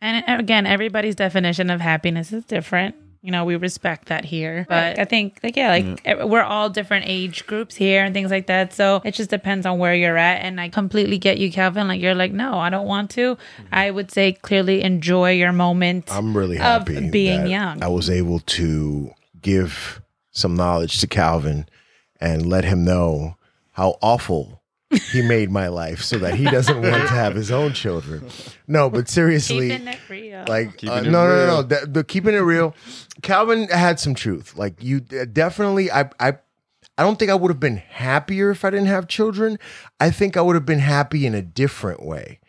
And 0.00 0.40
again, 0.40 0.66
everybody's 0.66 1.14
definition 1.14 1.70
of 1.70 1.80
happiness 1.80 2.32
is 2.32 2.44
different. 2.44 2.94
You 3.22 3.32
know, 3.32 3.44
we 3.44 3.56
respect 3.56 4.06
that 4.06 4.24
here. 4.24 4.66
But 4.68 5.00
I 5.00 5.04
think, 5.04 5.40
like, 5.42 5.56
yeah, 5.56 5.70
like 5.70 6.00
eh, 6.04 6.22
we're 6.22 6.42
all 6.42 6.70
different 6.70 7.06
age 7.08 7.44
groups 7.46 7.74
here 7.74 8.04
and 8.04 8.14
things 8.14 8.30
like 8.30 8.46
that. 8.46 8.72
So 8.72 9.00
it 9.04 9.14
just 9.14 9.30
depends 9.30 9.66
on 9.66 9.78
where 9.78 9.94
you're 9.94 10.16
at. 10.16 10.44
And 10.44 10.60
I 10.60 10.68
completely 10.68 11.18
get 11.18 11.38
you, 11.38 11.50
Calvin. 11.50 11.88
Like, 11.88 12.00
you're 12.00 12.14
like, 12.14 12.30
no, 12.30 12.58
I 12.58 12.70
don't 12.70 12.86
want 12.86 13.10
to. 13.12 13.36
I 13.72 13.90
would 13.90 14.12
say 14.12 14.32
clearly 14.32 14.82
enjoy 14.82 15.32
your 15.32 15.50
moment. 15.50 16.12
I'm 16.12 16.36
really 16.36 16.56
of 16.56 16.62
happy 16.62 17.10
being 17.10 17.44
that 17.44 17.50
young. 17.50 17.82
I 17.82 17.88
was 17.88 18.08
able 18.08 18.40
to 18.40 19.10
give 19.42 20.00
some 20.30 20.54
knowledge 20.54 21.00
to 21.00 21.08
Calvin 21.08 21.66
and 22.20 22.46
let 22.46 22.64
him 22.64 22.84
know 22.84 23.36
how 23.76 23.98
awful 24.00 24.62
he 25.12 25.20
made 25.20 25.50
my 25.50 25.68
life 25.68 26.00
so 26.02 26.16
that 26.18 26.34
he 26.34 26.44
doesn't 26.44 26.80
want 26.80 26.94
to 26.94 27.08
have 27.08 27.34
his 27.34 27.50
own 27.50 27.72
children. 27.74 28.26
No, 28.66 28.88
but 28.88 29.08
seriously, 29.08 29.68
Keeping 29.70 29.88
it 29.88 29.98
real. 30.08 30.44
like 30.48 30.78
Keeping 30.78 30.88
uh, 30.96 31.00
it 31.00 31.10
no, 31.10 31.26
no, 31.28 31.36
no, 31.36 31.46
no, 31.46 31.62
the, 31.62 31.86
the 31.86 32.04
keeping 32.04 32.34
it 32.34 32.38
real. 32.38 32.74
Calvin 33.22 33.68
had 33.68 34.00
some 34.00 34.14
truth. 34.14 34.56
Like 34.56 34.82
you 34.82 35.02
uh, 35.20 35.26
definitely, 35.30 35.90
I, 35.90 36.08
I, 36.20 36.38
I 36.96 37.02
don't 37.02 37.18
think 37.18 37.30
I 37.30 37.34
would 37.34 37.50
have 37.50 37.60
been 37.60 37.76
happier 37.76 38.50
if 38.50 38.64
I 38.64 38.70
didn't 38.70 38.86
have 38.86 39.08
children. 39.08 39.58
I 40.00 40.10
think 40.10 40.36
I 40.36 40.40
would 40.40 40.54
have 40.54 40.64
been 40.66 40.78
happy 40.78 41.26
in 41.26 41.34
a 41.34 41.42
different 41.42 42.02
way. 42.02 42.40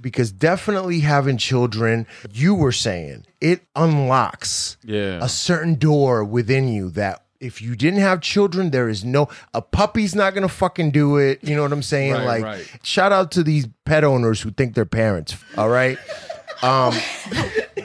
Because 0.00 0.30
definitely 0.30 1.00
having 1.00 1.38
children, 1.38 2.06
you 2.30 2.54
were 2.54 2.70
saying 2.70 3.26
it 3.40 3.62
unlocks 3.74 4.76
Yeah. 4.84 5.18
a 5.20 5.28
certain 5.28 5.74
door 5.74 6.22
within 6.22 6.68
you 6.68 6.88
that 6.90 7.24
if 7.40 7.60
you 7.60 7.76
didn't 7.76 8.00
have 8.00 8.20
children, 8.20 8.70
there 8.70 8.88
is 8.88 9.04
no 9.04 9.28
a 9.54 9.62
puppy's 9.62 10.14
not 10.14 10.34
gonna 10.34 10.48
fucking 10.48 10.90
do 10.90 11.16
it. 11.16 11.42
You 11.42 11.56
know 11.56 11.62
what 11.62 11.72
I'm 11.72 11.82
saying? 11.82 12.12
Right, 12.12 12.24
like 12.24 12.42
right. 12.42 12.80
shout 12.82 13.12
out 13.12 13.30
to 13.32 13.42
these 13.42 13.68
pet 13.84 14.04
owners 14.04 14.40
who 14.40 14.50
think 14.50 14.74
they're 14.74 14.84
parents. 14.84 15.36
All 15.56 15.68
right. 15.68 15.98
Um, 16.62 16.94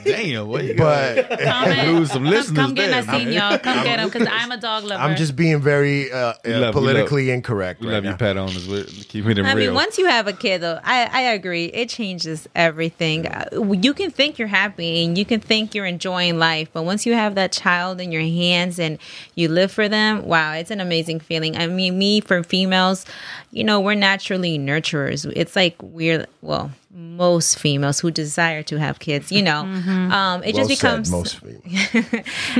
Damn, 0.04 0.48
what 0.48 0.64
you 0.64 0.76
but 0.76 1.40
Comment. 1.40 1.88
lose 1.90 2.12
some 2.12 2.24
listeners 2.26 2.58
Come 2.58 2.74
get 2.74 2.90
there, 2.90 3.00
us 3.16 3.22
in, 3.22 3.32
y'all. 3.34 3.58
Come 3.60 3.84
get 3.84 3.98
them 3.98 4.10
because 4.10 4.28
I'm 4.32 4.52
a 4.52 4.58
dog 4.58 4.84
lover. 4.84 5.02
I'm 5.02 5.16
just 5.16 5.36
being 5.36 5.62
very 5.62 6.12
uh, 6.12 6.34
We 6.44 6.54
uh, 6.54 6.60
love- 6.60 6.76
we 6.76 6.82
politically 6.82 7.30
incorrect. 7.30 7.82
We 7.82 7.88
right 7.88 7.96
love 7.96 8.06
you, 8.06 8.14
pet 8.16 8.38
owners. 8.38 8.68
We're 8.68 8.86
keeping 8.86 9.32
it 9.38 9.40
I 9.46 9.54
real. 9.54 9.68
mean, 9.68 9.74
once 9.76 9.98
you 9.98 10.08
have 10.08 10.28
a 10.28 10.34
kid, 10.34 10.62
though, 10.62 10.80
I, 10.84 11.04
I 11.12 11.22
agree. 11.34 11.66
It 11.66 11.90
changes 11.90 12.48
everything. 12.56 13.28
Uh, 13.28 13.46
You 13.80 13.94
can 13.94 14.10
think 14.10 14.40
you're 14.40 14.48
happy 14.48 15.04
and 15.06 15.18
you 15.18 15.26
can 15.26 15.40
think 15.40 15.76
you're 15.76 15.86
enjoying 15.86 16.40
life, 16.40 16.70
but 16.74 16.84
once 16.84 17.06
you 17.06 17.14
have 17.14 17.36
that 17.36 17.52
child 17.52 18.02
in 18.02 18.12
your 18.12 18.22
hands 18.22 18.80
and 18.80 18.98
you 19.36 19.50
live 19.50 19.72
for 19.72 19.88
them, 19.88 20.26
wow, 20.26 20.54
it's 20.54 20.72
an 20.72 20.80
amazing 20.80 21.20
feeling. 21.20 21.56
I 21.58 21.68
mean, 21.68 21.98
me 21.98 22.22
for 22.22 22.42
females, 22.44 23.06
you 23.52 23.64
know, 23.64 23.80
we're 23.80 23.96
naturally 23.96 24.58
nurturers. 24.58 25.32
It's 25.36 25.56
like 25.56 25.76
we're 25.82 26.26
well, 26.42 26.72
most 26.94 27.58
females 27.58 28.00
who 28.00 28.12
desire 28.12 28.64
to 28.64 28.78
have 28.80 29.00
kids, 29.00 29.32
you 29.32 29.42
know, 29.42 29.62
um, 29.62 30.44
it 30.44 30.54
Well 30.56 30.68
just 30.68 30.80
said, 30.82 30.88
becomes 30.88 31.12
most 31.12 31.38
of 31.38 31.44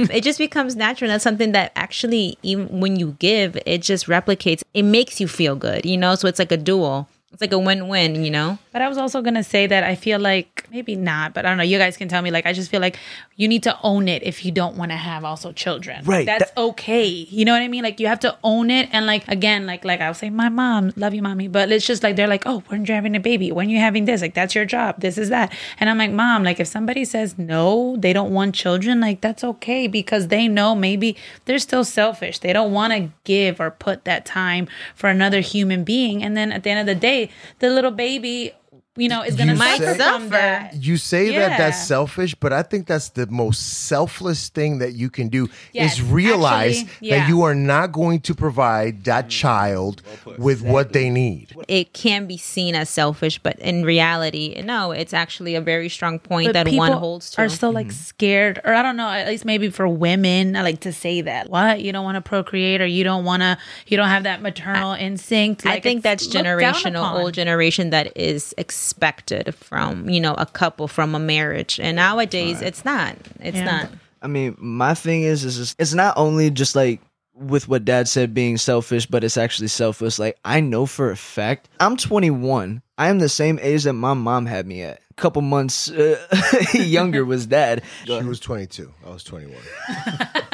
it 0.10 0.24
just 0.24 0.40
becomes 0.40 0.76
natural. 0.76 1.10
That's 1.10 1.24
something 1.24 1.52
that 1.52 1.72
actually, 1.76 2.38
even 2.44 2.80
when 2.80 2.98
you 2.98 3.16
give, 3.20 3.58
it 3.66 3.82
just 3.82 4.08
replicates. 4.08 4.64
It 4.74 4.84
makes 4.84 5.20
you 5.20 5.28
feel 5.28 5.56
good, 5.56 5.86
you 5.86 5.98
know. 5.98 6.16
So 6.16 6.28
it's 6.28 6.40
like 6.40 6.52
a 6.52 6.58
dual. 6.58 7.08
It's 7.32 7.42
like 7.42 7.54
a 7.54 7.60
win-win, 7.60 8.24
you 8.26 8.32
know. 8.32 8.60
But 8.74 8.82
I 8.82 8.90
was 8.90 8.98
also 8.98 9.22
gonna 9.22 9.44
say 9.44 9.66
that 9.68 9.84
I 9.84 9.96
feel 9.96 10.20
like 10.20 10.51
maybe 10.72 10.96
not, 10.96 11.34
but 11.34 11.46
I 11.46 11.50
don't 11.50 11.58
know. 11.58 11.64
You 11.64 11.78
guys 11.78 11.98
can 11.98 12.08
tell 12.08 12.22
me. 12.22 12.32
Like 12.32 12.46
I 12.46 12.54
just 12.54 12.72
feel 12.72 12.82
like 12.82 12.98
you 13.36 13.48
need 13.48 13.64
to 13.64 13.78
own 13.84 14.08
it 14.08 14.24
if 14.24 14.46
you 14.46 14.52
don't 14.52 14.76
want 14.78 14.92
to 14.92 14.98
have 14.98 15.24
also 15.24 15.52
children. 15.52 16.04
Right, 16.06 16.26
That's 16.26 16.52
that- 16.52 16.58
okay. 16.60 17.06
You 17.06 17.46
know 17.46 17.52
what 17.54 17.62
I 17.62 17.68
mean? 17.68 17.84
Like 17.84 18.00
you 18.00 18.08
have 18.08 18.20
to 18.22 18.38
own 18.44 18.72
it. 18.72 18.90
And 18.92 19.06
like 19.06 19.28
again, 19.28 19.66
like 19.66 19.84
like 19.86 20.02
I 20.02 20.10
was 20.10 20.18
saying, 20.18 20.36
my 20.36 20.50
mom, 20.50 20.94
love 20.96 21.14
you, 21.14 21.22
mommy. 21.22 21.48
But 21.48 21.72
it's 21.72 21.86
just 21.86 22.04
like 22.04 22.16
they're 22.16 22.28
like, 22.28 22.44
oh, 22.46 22.64
when 22.68 22.86
you're 22.86 22.96
having 22.96 23.16
a 23.16 23.20
baby, 23.20 23.52
when 23.52 23.70
you're 23.70 23.82
having 23.82 24.06
this, 24.06 24.22
like 24.22 24.34
that's 24.34 24.56
your 24.56 24.66
job. 24.66 25.00
This 25.00 25.18
is 25.18 25.30
that. 25.30 25.54
And 25.80 25.90
I'm 25.90 25.98
like, 25.98 26.12
mom, 26.12 26.44
like 26.44 26.60
if 26.60 26.68
somebody 26.68 27.06
says 27.06 27.38
no, 27.38 27.98
they 27.98 28.14
don't 28.14 28.34
want 28.34 28.56
children, 28.56 29.00
like 29.02 29.22
that's 29.22 29.44
okay 29.44 29.88
because 29.88 30.30
they 30.30 30.48
know 30.48 30.76
maybe 30.76 31.18
they're 31.46 31.60
still 31.60 31.84
selfish. 31.84 32.40
They 32.40 32.54
don't 32.54 32.72
want 32.72 32.94
to 32.94 33.10
give 33.24 33.60
or 33.60 33.72
put 33.72 34.06
that 34.06 34.26
time 34.26 34.68
for 34.96 35.10
another 35.10 35.42
human 35.42 35.84
being. 35.84 36.24
And 36.24 36.38
then 36.38 36.52
at 36.52 36.64
the 36.64 36.70
end 36.70 36.80
of 36.80 36.86
the 36.86 37.00
day, 37.00 37.30
the 37.60 37.70
little 37.70 37.92
baby, 37.92 38.54
you 38.98 39.08
know, 39.08 39.24
is 39.24 39.36
gonna 39.38 39.54
You 39.54 39.58
suffer 39.58 39.94
say- 39.96 39.98
from 39.98 40.30
that. 40.30 40.76
You 40.76 40.98
say 40.98 41.34
that 41.38 41.58
that's 41.58 41.88
selfish, 41.88 42.36
but 42.36 42.52
I 42.52 42.62
think 42.62 42.88
that's 42.88 43.10
the 43.10 43.26
most 43.28 43.88
selfless 43.88 44.50
thing 44.50 44.80
that 44.80 44.94
you 44.94 45.10
can 45.10 45.30
do 45.30 45.50
Yes, 45.72 45.94
is 45.94 46.02
realize 46.02 46.82
actually, 46.82 47.08
yeah. 47.08 47.20
that 47.20 47.30
you 47.30 47.44
are 47.44 47.56
not 47.56 47.94
going 47.94 48.20
to 48.22 48.36
provide 48.36 49.06
that 49.06 49.30
child 49.30 50.02
with 50.38 50.62
what 50.62 50.92
they 50.92 51.10
need. 51.10 51.56
It 51.70 51.94
can 51.94 52.28
be 52.28 52.36
seen 52.36 52.76
as 52.76 52.90
selfish, 52.90 53.40
but 53.40 53.58
in 53.60 53.86
reality, 53.86 54.62
no. 54.66 54.92
It's 54.92 55.14
actually 55.14 55.56
a 55.56 55.62
very 55.62 55.88
strong 55.88 56.20
point 56.20 56.48
But 56.48 56.66
that 56.66 56.74
one 56.74 56.92
holds 56.92 57.32
to. 57.32 57.42
Are 57.42 57.50
still 57.50 57.72
like 57.72 57.88
mm-hmm. 57.88 57.94
scared, 57.94 58.60
or 58.66 58.74
I 58.74 58.82
don't 58.82 58.98
know. 58.98 59.08
At 59.08 59.28
least 59.28 59.46
maybe 59.46 59.70
for 59.70 59.88
women, 59.88 60.58
I 60.58 60.64
like 60.64 60.82
to 60.82 60.92
say 60.92 61.22
that. 61.22 61.50
What 61.50 61.82
you 61.82 61.94
don't 61.94 62.04
want 62.04 62.16
to 62.16 62.22
procreate, 62.22 62.82
or 62.82 62.86
you 62.86 63.06
don't 63.06 63.24
want 63.24 63.42
to, 63.42 63.58
you 63.88 63.96
don't 63.96 64.10
have 64.10 64.24
that 64.24 64.42
maternal 64.42 64.94
instinct. 64.94 65.66
I 65.66 65.80
think 65.80 66.04
that's 66.04 66.28
generational, 66.28 67.22
old 67.22 67.34
generation 67.34 67.92
that 67.92 68.18
is 68.18 68.54
expected 68.82 69.54
from 69.56 70.10
you 70.10 70.20
know 70.20 70.34
a 70.34 70.46
couple 70.46 70.88
from 70.88 71.14
a 71.16 71.20
marriage, 71.20 71.80
and 71.80 71.96
nowadays 71.98 72.62
it's 72.62 72.84
not. 72.84 73.16
It's 73.40 73.58
Yeah. 73.58 73.66
not. 73.82 73.90
I 74.24 74.28
mean, 74.28 74.56
my 74.60 74.94
thing 74.94 75.24
is, 75.24 75.44
is 75.44 75.58
just, 75.58 75.76
it's 75.80 75.94
not 75.96 76.16
only 76.18 76.50
just 76.52 76.76
like 76.76 77.00
with 77.36 77.68
what 77.68 77.86
dad 77.86 78.08
said 78.08 78.34
being 78.34 78.58
selfish, 78.58 79.06
but 79.06 79.24
it's 79.24 79.38
actually 79.38 79.68
selfless. 79.70 80.20
Like 80.20 80.38
I 80.46 80.60
know 80.62 80.86
for 80.86 81.12
a 81.12 81.16
fact, 81.18 81.70
I'm 81.80 81.96
21. 81.98 82.82
I 82.98 83.08
am 83.10 83.20
the 83.20 83.30
same 83.30 83.60
age 83.62 83.84
that 83.84 83.94
my 83.94 84.14
mom 84.14 84.46
had 84.48 84.66
me 84.68 84.82
at. 84.84 85.00
A 85.10 85.14
couple 85.22 85.42
months 85.42 85.90
uh, 85.92 86.18
younger 86.74 87.24
was 87.26 87.46
dad. 87.46 87.84
She 88.06 88.12
was 88.24 88.40
22. 88.40 88.92
I 89.06 89.10
was 89.10 89.24
21. 89.24 89.56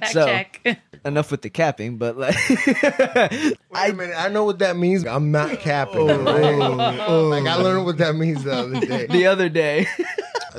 Fact 0.00 0.12
So- 0.12 0.26
check. 0.26 0.78
Enough 1.04 1.30
with 1.30 1.40
the 1.40 1.48
capping, 1.48 1.96
but 1.96 2.18
like 2.18 2.36
Wait 2.48 3.54
a 3.72 3.92
minute. 3.94 4.14
I 4.18 4.28
know 4.28 4.44
what 4.44 4.58
that 4.58 4.76
means. 4.76 5.06
I'm 5.06 5.30
not 5.30 5.52
oh. 5.52 5.56
capping. 5.56 6.06
like 6.24 6.44
I 6.44 7.06
oh. 7.06 7.62
learned 7.62 7.86
what 7.86 7.96
that 7.98 8.16
means 8.16 8.44
the 8.44 8.52
other 8.52 8.80
day. 8.80 9.06
the 9.10 9.26
other 9.26 9.48
day. 9.48 9.86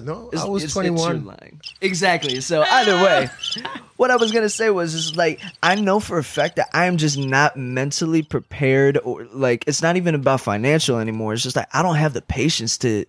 No, 0.01 0.29
It's- 0.29 0.41
I 0.43 0.47
was 0.47 0.63
it's- 0.63 0.63
it's 0.63 0.73
21. 0.73 1.15
your 1.15 1.25
line. 1.25 1.59
Exactly. 1.81 2.41
So 2.41 2.63
either 2.63 2.95
way, 2.95 3.29
ah. 3.65 3.81
what 3.97 4.09
I 4.09 4.15
was 4.15 4.31
gonna 4.31 4.49
say 4.49 4.71
was 4.71 4.95
is 4.95 5.15
like 5.15 5.39
I 5.61 5.75
know 5.75 5.99
for 5.99 6.17
a 6.17 6.23
fact 6.23 6.55
that 6.55 6.69
I 6.73 6.85
am 6.85 6.97
just 6.97 7.19
not 7.19 7.55
mentally 7.55 8.23
prepared 8.23 8.97
or 8.97 9.25
like 9.25 9.65
it's 9.67 9.83
not 9.83 9.95
even 9.95 10.15
about 10.15 10.41
financial 10.41 10.97
anymore. 10.97 11.33
It's 11.33 11.43
just 11.43 11.55
like 11.55 11.67
I 11.71 11.83
don't 11.83 11.97
have 11.97 12.13
the 12.13 12.21
patience 12.21 12.79
to 12.79 13.05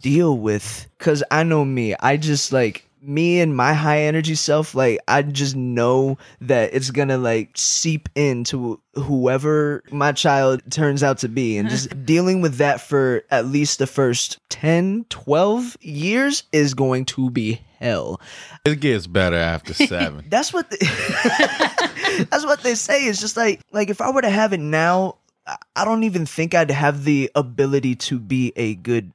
deal 0.00 0.36
with 0.38 0.86
because 0.98 1.24
I 1.30 1.42
know 1.42 1.64
me. 1.64 1.94
I 1.98 2.16
just 2.16 2.52
like 2.52 2.87
me 3.00 3.40
and 3.40 3.56
my 3.56 3.72
high 3.72 4.00
energy 4.00 4.34
self 4.34 4.74
like 4.74 4.98
i 5.08 5.22
just 5.22 5.54
know 5.56 6.18
that 6.40 6.74
it's 6.74 6.90
gonna 6.90 7.16
like 7.18 7.50
seep 7.54 8.08
into 8.14 8.80
whoever 8.94 9.82
my 9.92 10.10
child 10.12 10.60
turns 10.70 11.02
out 11.04 11.18
to 11.18 11.28
be. 11.28 11.56
And 11.56 11.68
just 11.68 12.04
dealing 12.04 12.40
with 12.40 12.56
that 12.56 12.80
for 12.80 13.22
at 13.30 13.46
least 13.46 13.78
the 13.78 13.86
first 13.86 14.38
10 14.48 15.06
12 15.08 15.76
years 15.80 16.42
is 16.50 16.74
going 16.74 17.04
to 17.04 17.30
be 17.30 17.60
hell. 17.78 18.20
It 18.64 18.80
gets 18.80 19.06
better 19.06 19.36
after 19.36 19.72
seven. 19.92 20.24
that's 20.28 20.52
what 20.52 20.68
the, 20.70 22.26
that's 22.30 22.44
what 22.44 22.62
they 22.62 22.74
say. 22.74 23.04
It's 23.04 23.20
just 23.20 23.36
like 23.36 23.60
like 23.70 23.88
if 23.90 24.00
i 24.00 24.10
were 24.10 24.22
to 24.22 24.30
have 24.30 24.52
it 24.52 24.58
now 24.60 25.16
I- 25.46 25.56
i 25.76 25.84
don't 25.84 26.02
even 26.02 26.26
think 26.26 26.54
i'd 26.54 26.70
have 26.70 27.04
the 27.04 27.30
ability 27.36 27.94
to 28.10 28.18
be 28.18 28.52
a 28.56 28.74
good 28.74 29.12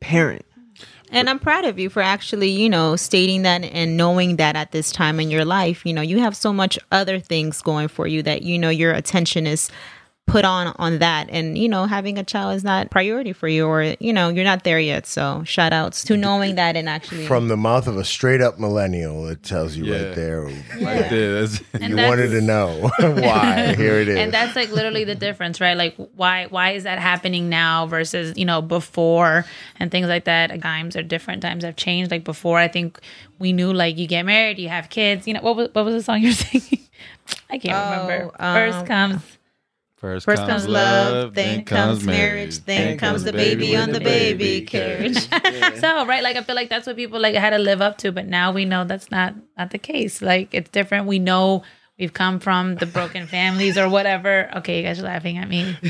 parent 0.00 0.44
And 1.12 1.28
I'm 1.28 1.38
proud 1.38 1.66
of 1.66 1.78
you 1.78 1.90
for 1.90 2.00
actually, 2.00 2.48
you 2.48 2.70
know, 2.70 2.96
stating 2.96 3.42
that 3.42 3.62
and 3.64 3.98
knowing 3.98 4.36
that 4.36 4.56
at 4.56 4.72
this 4.72 4.90
time 4.90 5.20
in 5.20 5.30
your 5.30 5.44
life, 5.44 5.84
you 5.84 5.92
know, 5.92 6.00
you 6.00 6.20
have 6.20 6.34
so 6.34 6.54
much 6.54 6.78
other 6.90 7.20
things 7.20 7.60
going 7.60 7.88
for 7.88 8.06
you 8.06 8.22
that 8.22 8.42
you 8.42 8.58
know 8.58 8.70
your 8.70 8.92
attention 8.92 9.46
is 9.46 9.70
put 10.28 10.44
on 10.46 10.68
on 10.78 10.98
that 11.00 11.28
and 11.30 11.58
you 11.58 11.68
know 11.68 11.84
having 11.84 12.16
a 12.16 12.22
child 12.24 12.54
is 12.54 12.62
not 12.64 12.90
priority 12.90 13.32
for 13.32 13.48
you 13.48 13.66
or 13.66 13.94
you 13.98 14.12
know 14.12 14.28
you're 14.30 14.44
not 14.44 14.62
there 14.64 14.78
yet 14.78 15.04
so 15.06 15.42
shout 15.44 15.72
outs 15.72 16.04
to 16.04 16.16
knowing 16.16 16.54
that 16.54 16.74
and 16.76 16.88
actually 16.88 17.26
From 17.26 17.48
the 17.48 17.56
mouth 17.56 17.86
of 17.88 17.96
a 17.98 18.04
straight 18.04 18.40
up 18.40 18.58
millennial, 18.58 19.26
it 19.28 19.42
tells 19.42 19.76
you 19.76 19.84
Yeah. 19.86 20.06
right 20.06 20.14
there. 20.14 20.42
Right 20.80 21.10
there. 21.10 21.44
You 21.88 21.96
wanted 22.08 22.28
to 22.28 22.40
know 22.40 22.88
why. 22.98 23.74
Here 23.74 23.96
it 24.00 24.08
is. 24.08 24.16
and 24.16 24.32
that's 24.32 24.54
like 24.56 24.70
literally 24.70 25.04
the 25.04 25.16
difference 25.16 25.60
right 25.60 25.76
like 25.76 25.96
why 26.14 26.46
why 26.46 26.70
is 26.70 26.84
that 26.84 26.98
happening 27.00 27.48
now 27.50 27.86
versus 27.86 28.38
you 28.38 28.44
know 28.44 28.62
before 28.62 29.44
and 29.80 29.90
things 29.90 30.06
like 30.06 30.24
that 30.24 30.62
times 30.62 30.96
are 30.96 31.02
different 31.02 31.42
times 31.42 31.64
have 31.64 31.76
changed 31.76 32.10
like 32.10 32.24
before 32.24 32.58
i 32.58 32.68
think 32.68 32.98
we 33.38 33.52
knew 33.52 33.72
like 33.72 33.98
you 33.98 34.06
get 34.06 34.22
married 34.24 34.58
you 34.58 34.68
have 34.68 34.88
kids 34.88 35.26
you 35.26 35.34
know 35.34 35.40
what 35.42 35.56
was, 35.56 35.68
what 35.72 35.84
was 35.84 35.94
the 35.94 36.02
song 36.02 36.22
you're 36.22 36.32
singing 36.32 36.78
i 37.50 37.58
can't 37.58 37.90
remember 37.90 38.30
um, 38.38 38.54
first 38.54 38.86
comes 38.86 39.22
First, 40.02 40.26
First 40.26 40.44
comes 40.48 40.66
love, 40.66 41.32
then 41.34 41.64
comes 41.64 42.04
marriage, 42.04 42.58
then 42.64 42.98
comes 42.98 43.22
the 43.22 43.32
baby 43.32 43.76
on 43.76 43.92
the 43.92 44.00
baby 44.00 44.62
carriage. 44.62 45.16
so 45.80 46.04
right 46.06 46.24
like 46.24 46.34
i 46.34 46.42
feel 46.42 46.56
like 46.56 46.68
that's 46.68 46.88
what 46.88 46.96
people 46.96 47.20
like 47.20 47.36
had 47.36 47.50
to 47.50 47.58
live 47.58 47.80
up 47.80 47.98
to 47.98 48.10
but 48.10 48.26
now 48.26 48.50
we 48.50 48.64
know 48.64 48.82
that's 48.84 49.12
not 49.12 49.36
not 49.56 49.70
the 49.70 49.78
case. 49.78 50.20
Like 50.20 50.52
it's 50.52 50.68
different. 50.70 51.06
We 51.06 51.20
know 51.20 51.62
we've 52.00 52.12
come 52.12 52.40
from 52.40 52.74
the 52.74 52.86
broken 52.86 53.28
families 53.28 53.78
or 53.78 53.88
whatever. 53.88 54.50
Okay 54.56 54.78
you 54.78 54.82
guys 54.82 54.98
are 54.98 55.04
laughing 55.04 55.38
at 55.38 55.48
me. 55.48 55.76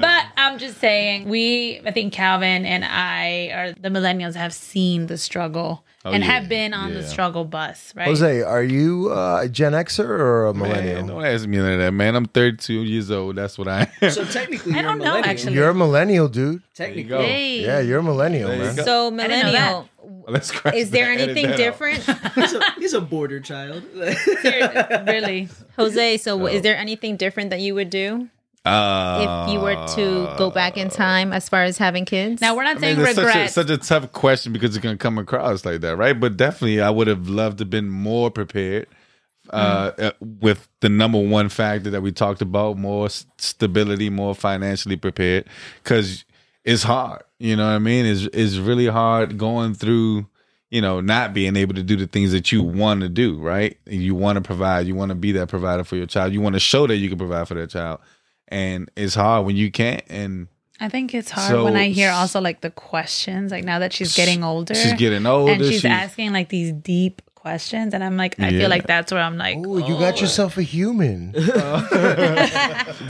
But 0.00 0.26
i'm 0.36 0.58
just 0.58 0.78
saying 0.78 1.28
we 1.28 1.80
i 1.84 1.90
think 1.90 2.12
calvin 2.12 2.64
and 2.64 2.84
i 2.84 3.50
are 3.52 3.72
the 3.72 3.88
millennials 3.88 4.34
have 4.34 4.54
seen 4.54 5.08
the 5.08 5.18
struggle 5.18 5.84
and 6.12 6.24
yeah. 6.24 6.30
have 6.30 6.48
been 6.48 6.74
on 6.74 6.94
the 6.94 7.02
struggle 7.02 7.44
bus 7.44 7.92
right 7.96 8.06
Jose, 8.06 8.42
are 8.42 8.62
you 8.62 9.12
uh, 9.12 9.42
a 9.44 9.48
Gen 9.48 9.72
Xer 9.72 10.04
or 10.04 10.46
a 10.46 10.54
millennial? 10.54 10.96
Man, 10.96 11.06
don't 11.06 11.24
ask 11.24 11.46
me 11.46 11.58
that, 11.58 11.92
man. 11.92 12.16
I'm 12.16 12.26
32 12.26 12.72
years 12.82 13.10
old. 13.10 13.36
That's 13.36 13.58
what 13.58 13.68
I 13.68 13.90
am. 14.02 14.10
so 14.10 14.24
technically 14.24 14.72
I 14.72 14.76
you're 14.76 14.82
don't 14.84 14.94
a 14.94 14.98
know, 14.98 15.04
millennial. 15.04 15.30
actually. 15.30 15.54
You're 15.54 15.70
a 15.70 15.74
millennial, 15.74 16.28
dude. 16.28 16.62
technically 16.74 17.04
go. 17.04 17.20
Hey. 17.20 17.64
Yeah, 17.64 17.80
you're 17.80 18.00
a 18.00 18.02
millennial, 18.02 18.48
There 18.48 18.58
you 18.58 18.64
man. 18.64 18.84
So 18.84 19.10
millennial, 19.10 19.88
Let's 20.28 20.52
is 20.74 20.90
there 20.90 21.06
that, 21.16 21.28
anything 21.28 21.56
different, 21.56 22.02
he's, 22.34 22.52
a, 22.54 22.72
he's 22.78 22.94
a 22.94 23.00
border 23.00 23.40
child 23.40 23.82
really 23.94 25.48
Jose? 25.76 26.18
So 26.18 26.46
is 26.46 26.62
there 26.62 26.76
anything 26.76 27.16
different 27.16 27.50
that 27.50 27.60
you 27.60 27.74
would 27.74 27.90
do 27.90 28.28
Uh, 28.66 29.46
if 29.46 29.52
you 29.52 29.60
were 29.60 29.76
to 29.94 30.28
go 30.36 30.50
back 30.50 30.76
in 30.76 30.90
time 30.90 31.32
as 31.32 31.48
far 31.48 31.62
as 31.62 31.78
having 31.78 32.04
kids? 32.04 32.40
now 32.40 32.54
we're 32.56 32.64
not 32.64 32.78
I 32.78 32.80
saying 32.80 32.96
mean, 32.98 33.06
it's 33.06 33.14
such 33.14 33.24
a, 33.24 33.26
regret 33.26 33.50
such 33.50 33.70
a 33.70 33.78
tough 33.78 34.12
question 34.12 34.52
because 34.52 34.74
it's 34.76 34.82
going 34.82 34.96
to 34.96 35.02
come 35.02 35.18
across 35.18 35.64
like 35.64 35.80
that, 35.82 35.96
right? 35.96 36.18
But 36.18 36.36
definitely, 36.36 36.80
I 36.80 36.90
would 36.90 37.06
have 37.06 37.28
loved 37.28 37.58
to 37.58 37.62
have 37.62 37.70
been 37.70 37.88
more 37.88 38.30
prepared 38.30 38.88
uh, 39.50 39.92
Mm-hmm. 39.92 40.04
uh, 40.04 40.10
with 40.40 40.68
the 40.80 40.88
number 40.88 41.18
one 41.20 41.48
factor 41.48 41.90
that 41.90 42.02
we 42.02 42.10
talked 42.10 42.42
about 42.42 42.76
more 42.76 43.08
stability, 43.38 44.10
more 44.10 44.34
financially 44.34 44.96
prepared 44.96 45.44
because 45.82 46.24
it's 46.64 46.82
hard. 46.82 47.22
You 47.38 47.54
know 47.54 47.66
what 47.66 47.74
I 47.74 47.78
mean? 47.78 48.06
It's, 48.06 48.22
it's 48.32 48.56
really 48.56 48.88
hard 48.88 49.38
going 49.38 49.74
through, 49.74 50.26
you 50.70 50.80
know, 50.80 51.00
not 51.00 51.32
being 51.32 51.54
able 51.54 51.74
to 51.74 51.82
do 51.84 51.94
the 51.96 52.08
things 52.08 52.32
that 52.32 52.50
you 52.50 52.62
want 52.62 53.02
to 53.02 53.08
do, 53.08 53.38
right? 53.38 53.78
You 53.86 54.16
want 54.16 54.36
to 54.36 54.40
provide, 54.42 54.88
you 54.88 54.96
want 54.96 55.10
to 55.10 55.14
be 55.14 55.30
that 55.32 55.48
provider 55.48 55.84
for 55.84 55.94
your 55.94 56.06
child, 56.06 56.32
you 56.32 56.40
want 56.40 56.54
to 56.54 56.60
show 56.60 56.88
that 56.88 56.96
you 56.96 57.08
can 57.08 57.18
provide 57.18 57.46
for 57.46 57.54
that 57.54 57.70
child. 57.70 58.00
And 58.48 58.90
it's 58.96 59.14
hard 59.14 59.46
when 59.46 59.56
you 59.56 59.70
can't. 59.70 60.02
And 60.08 60.48
I 60.80 60.88
think 60.88 61.14
it's 61.14 61.30
hard 61.30 61.50
So- 61.50 61.64
when 61.64 61.76
I 61.76 61.88
hear 61.88 62.10
also 62.10 62.40
like 62.40 62.60
the 62.60 62.70
questions, 62.70 63.50
like 63.50 63.64
now 63.64 63.78
that 63.80 63.92
she's 63.92 64.14
getting 64.14 64.44
older. 64.44 64.74
she's 64.74 64.92
getting 64.94 65.26
older. 65.26 65.52
and 65.52 65.62
she's, 65.64 65.80
she's- 65.80 65.84
asking 65.84 66.32
like 66.32 66.48
these 66.48 66.72
deep 66.72 67.22
questions. 67.34 67.94
And 67.94 68.02
I'm 68.04 68.16
like, 68.16 68.38
I 68.40 68.48
Yeah. 68.50 68.60
feel 68.60 68.70
like 68.70 68.86
that's 68.86 69.10
where 69.12 69.22
I'm 69.22 69.36
like, 69.38 69.56
Oh, 69.58 69.78
you 69.78 69.94
got 69.98 70.14
oh. 70.18 70.20
yourself 70.20 70.56
a 70.58 70.62
human. 70.62 71.32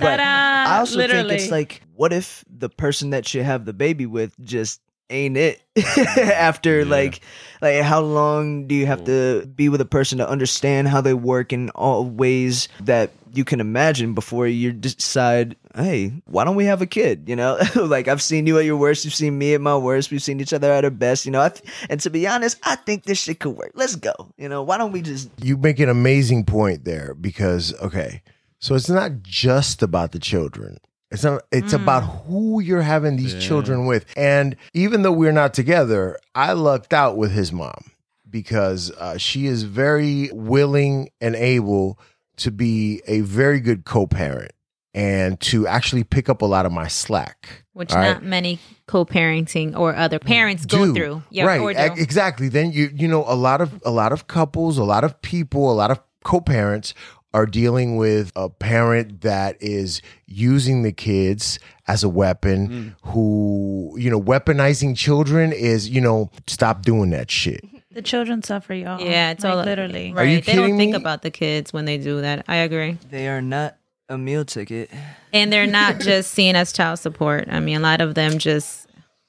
But 0.01 0.16
ta-da, 0.16 0.72
I 0.75 0.79
also 0.79 0.96
literally. 0.99 1.29
think 1.31 1.40
it's 1.42 1.51
like, 1.51 1.83
what 1.94 2.12
if 2.12 2.44
the 2.51 2.68
person 2.68 3.11
that 3.11 3.33
you 3.35 3.42
have 3.42 3.64
the 3.64 3.72
baby 3.72 4.07
with 4.07 4.33
just 4.44 4.81
ain't 5.11 5.37
it? 5.37 5.62
After 6.18 6.85
like, 6.85 7.20
like 7.62 7.83
how 7.83 8.01
long 8.01 8.66
do 8.66 8.75
you 8.75 8.87
have 8.87 9.05
to 9.05 9.46
be 9.46 9.68
with 9.68 9.81
a 9.81 9.85
person 9.87 10.18
to 10.18 10.29
understand 10.29 10.88
how 10.88 11.01
they 11.01 11.14
work 11.14 11.53
in 11.53 11.70
all 11.70 12.05
ways 12.05 12.68
that 12.83 13.11
you 13.37 13.44
can 13.44 13.61
imagine 13.61 14.14
before 14.14 14.46
you 14.46 14.72
decide, 14.72 15.57
hey, 15.75 16.12
why 16.25 16.44
don't 16.44 16.57
we 16.57 16.64
have 16.64 16.83
a 16.83 16.87
kid? 16.87 17.29
You 17.29 17.37
know, 17.37 17.59
like 17.77 18.09
I've 18.09 18.22
seen 18.22 18.46
you 18.46 18.59
at 18.59 18.64
your 18.64 18.77
worst, 18.77 19.05
you've 19.05 19.14
seen 19.14 19.37
me 19.38 19.55
at 19.55 19.61
my 19.61 19.77
worst, 19.77 20.11
we've 20.11 20.22
seen 20.22 20.40
each 20.40 20.53
other 20.53 20.70
at 20.72 20.85
our 20.85 20.90
best. 20.90 21.27
You 21.27 21.33
know, 21.33 21.42
I 21.42 21.51
th- 21.51 21.70
and 21.90 22.01
to 22.01 22.11
be 22.11 22.27
honest, 22.27 22.59
I 22.62 22.77
think 22.77 23.05
this 23.05 23.18
shit 23.18 23.40
could 23.40 23.57
work. 23.57 23.72
Let's 23.75 23.96
go. 23.96 24.14
You 24.37 24.49
know, 24.49 24.62
why 24.62 24.79
don't 24.79 24.92
we 24.92 25.03
just? 25.03 25.31
you 25.42 25.57
make 25.57 25.79
an 25.79 25.88
amazing 25.88 26.44
point 26.44 26.85
there 26.85 27.14
because 27.14 27.75
okay 27.81 28.22
so 28.59 28.75
it's 28.75 28.88
not 28.88 29.22
just 29.22 29.83
about 29.83 30.12
the 30.12 30.18
children 30.18 30.79
it's 31.11 31.25
not 31.25 31.42
it's 31.53 31.72
about 31.72 32.01
who 32.01 32.61
you're 32.61 32.83
having 32.83 33.16
these 33.16 33.35
children 33.44 33.87
with 33.87 34.05
and 34.16 34.57
even 34.75 35.03
though 35.03 35.12
we're 35.12 35.33
not 35.33 35.55
together 35.55 36.18
i 36.35 36.53
lucked 36.53 36.92
out 36.92 37.16
with 37.16 37.31
his 37.33 37.53
mom 37.53 37.90
because 38.29 38.90
uh, 38.92 39.16
she 39.16 39.46
is 39.46 39.62
very 39.62 40.31
willing 40.33 41.09
and 41.20 41.35
able 41.37 41.99
to 42.37 42.51
be 42.51 43.03
a 43.07 43.20
very 43.20 43.61
good 43.61 43.85
co-parent 43.85 44.53
and 44.94 45.38
to 45.40 45.66
actually 45.66 46.05
pick 46.05 46.29
up 46.29 46.42
a 46.42 46.46
lot 46.46 46.66
of 46.66 46.72
my 46.72 46.88
slack 46.88 47.66
which 47.77 47.92
All 47.92 47.99
right. 47.99 48.12
not 48.14 48.22
many 48.22 48.59
co-parenting 48.87 49.79
or 49.79 49.94
other 49.94 50.18
parents 50.18 50.64
go 50.64 50.94
through. 50.94 51.22
Yeah, 51.29 51.44
right. 51.44 51.61
or 51.61 51.72
Exactly. 51.72 52.49
Then 52.49 52.72
you 52.72 52.88
you 52.94 53.07
know 53.07 53.22
a 53.29 53.37
lot 53.37 53.61
of 53.61 53.83
a 53.85 53.90
lot 53.90 54.12
of 54.12 54.29
couples, 54.29 54.79
a 54.79 54.85
lot 54.85 55.05
of 55.05 55.20
people, 55.20 55.70
a 55.70 55.75
lot 55.75 55.90
of 55.90 56.01
co-parents 56.25 56.94
are 57.35 57.44
dealing 57.44 57.99
with 57.99 58.33
a 58.35 58.49
parent 58.49 59.20
that 59.20 59.59
is 59.61 60.01
using 60.25 60.85
the 60.85 60.92
kids 60.92 61.59
as 61.87 62.03
a 62.03 62.09
weapon 62.09 62.68
mm. 62.68 63.11
who 63.12 63.94
you 63.99 64.11
know 64.11 64.20
weaponizing 64.20 64.96
children 64.96 65.53
is 65.53 65.90
you 65.90 66.01
know 66.01 66.31
stop 66.46 66.81
doing 66.81 67.11
that 67.11 67.31
shit 67.31 67.62
mm-hmm. 67.62 67.76
The 67.97 68.03
children 68.03 68.43
suffer, 68.43 68.75
y'all. 68.75 69.01
yeah, 69.01 69.31
it's 69.31 69.43
Like, 69.43 69.55
all 69.55 69.65
literally. 69.65 70.13
Right. 70.13 70.23
Are 70.23 70.27
you 70.29 70.41
they 70.43 70.53
don't 70.55 70.65
kidding 70.67 70.77
think 70.77 70.91
me? 70.93 70.97
about 70.97 71.23
the 71.23 71.31
kids 71.31 71.73
when 71.73 71.87
they 71.87 71.97
do 71.99 72.21
that. 72.21 72.45
I 72.47 72.57
agree. 72.57 72.99
They 73.11 73.27
are 73.29 73.41
not 73.41 73.77
a 74.09 74.19
meal 74.19 74.45
ticket. 74.45 74.91
And 75.33 75.51
they're 75.53 75.67
not 75.67 75.99
just 76.01 76.33
seen 76.33 76.57
as 76.57 76.73
child 76.73 76.99
support. 76.99 77.49
I 77.51 77.59
mean, 77.61 77.79
a 77.79 77.81
lot 77.81 78.01
of 78.03 78.15
them 78.15 78.39
just. 78.39 78.83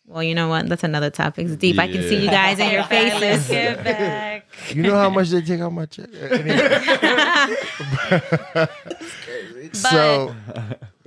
Well, 0.06 0.24
you 0.24 0.36
know 0.36 0.48
what? 0.48 0.70
That's 0.70 0.84
another 0.86 1.10
topic. 1.10 1.48
It's 1.48 1.56
deep. 1.58 1.78
I 1.80 1.88
can 1.88 2.02
see 2.04 2.22
you 2.24 2.30
guys 2.30 2.60
in 2.60 2.72
your 2.72 2.84
faces. 2.84 3.48
get 3.50 3.84
back. 3.84 4.46
you 4.74 4.84
know 4.84 4.96
how 4.96 5.10
much 5.10 5.30
they 5.30 5.42
take 5.42 5.60
out 5.60 5.74
my 5.74 5.86
check 5.86 6.08
so 9.74 10.34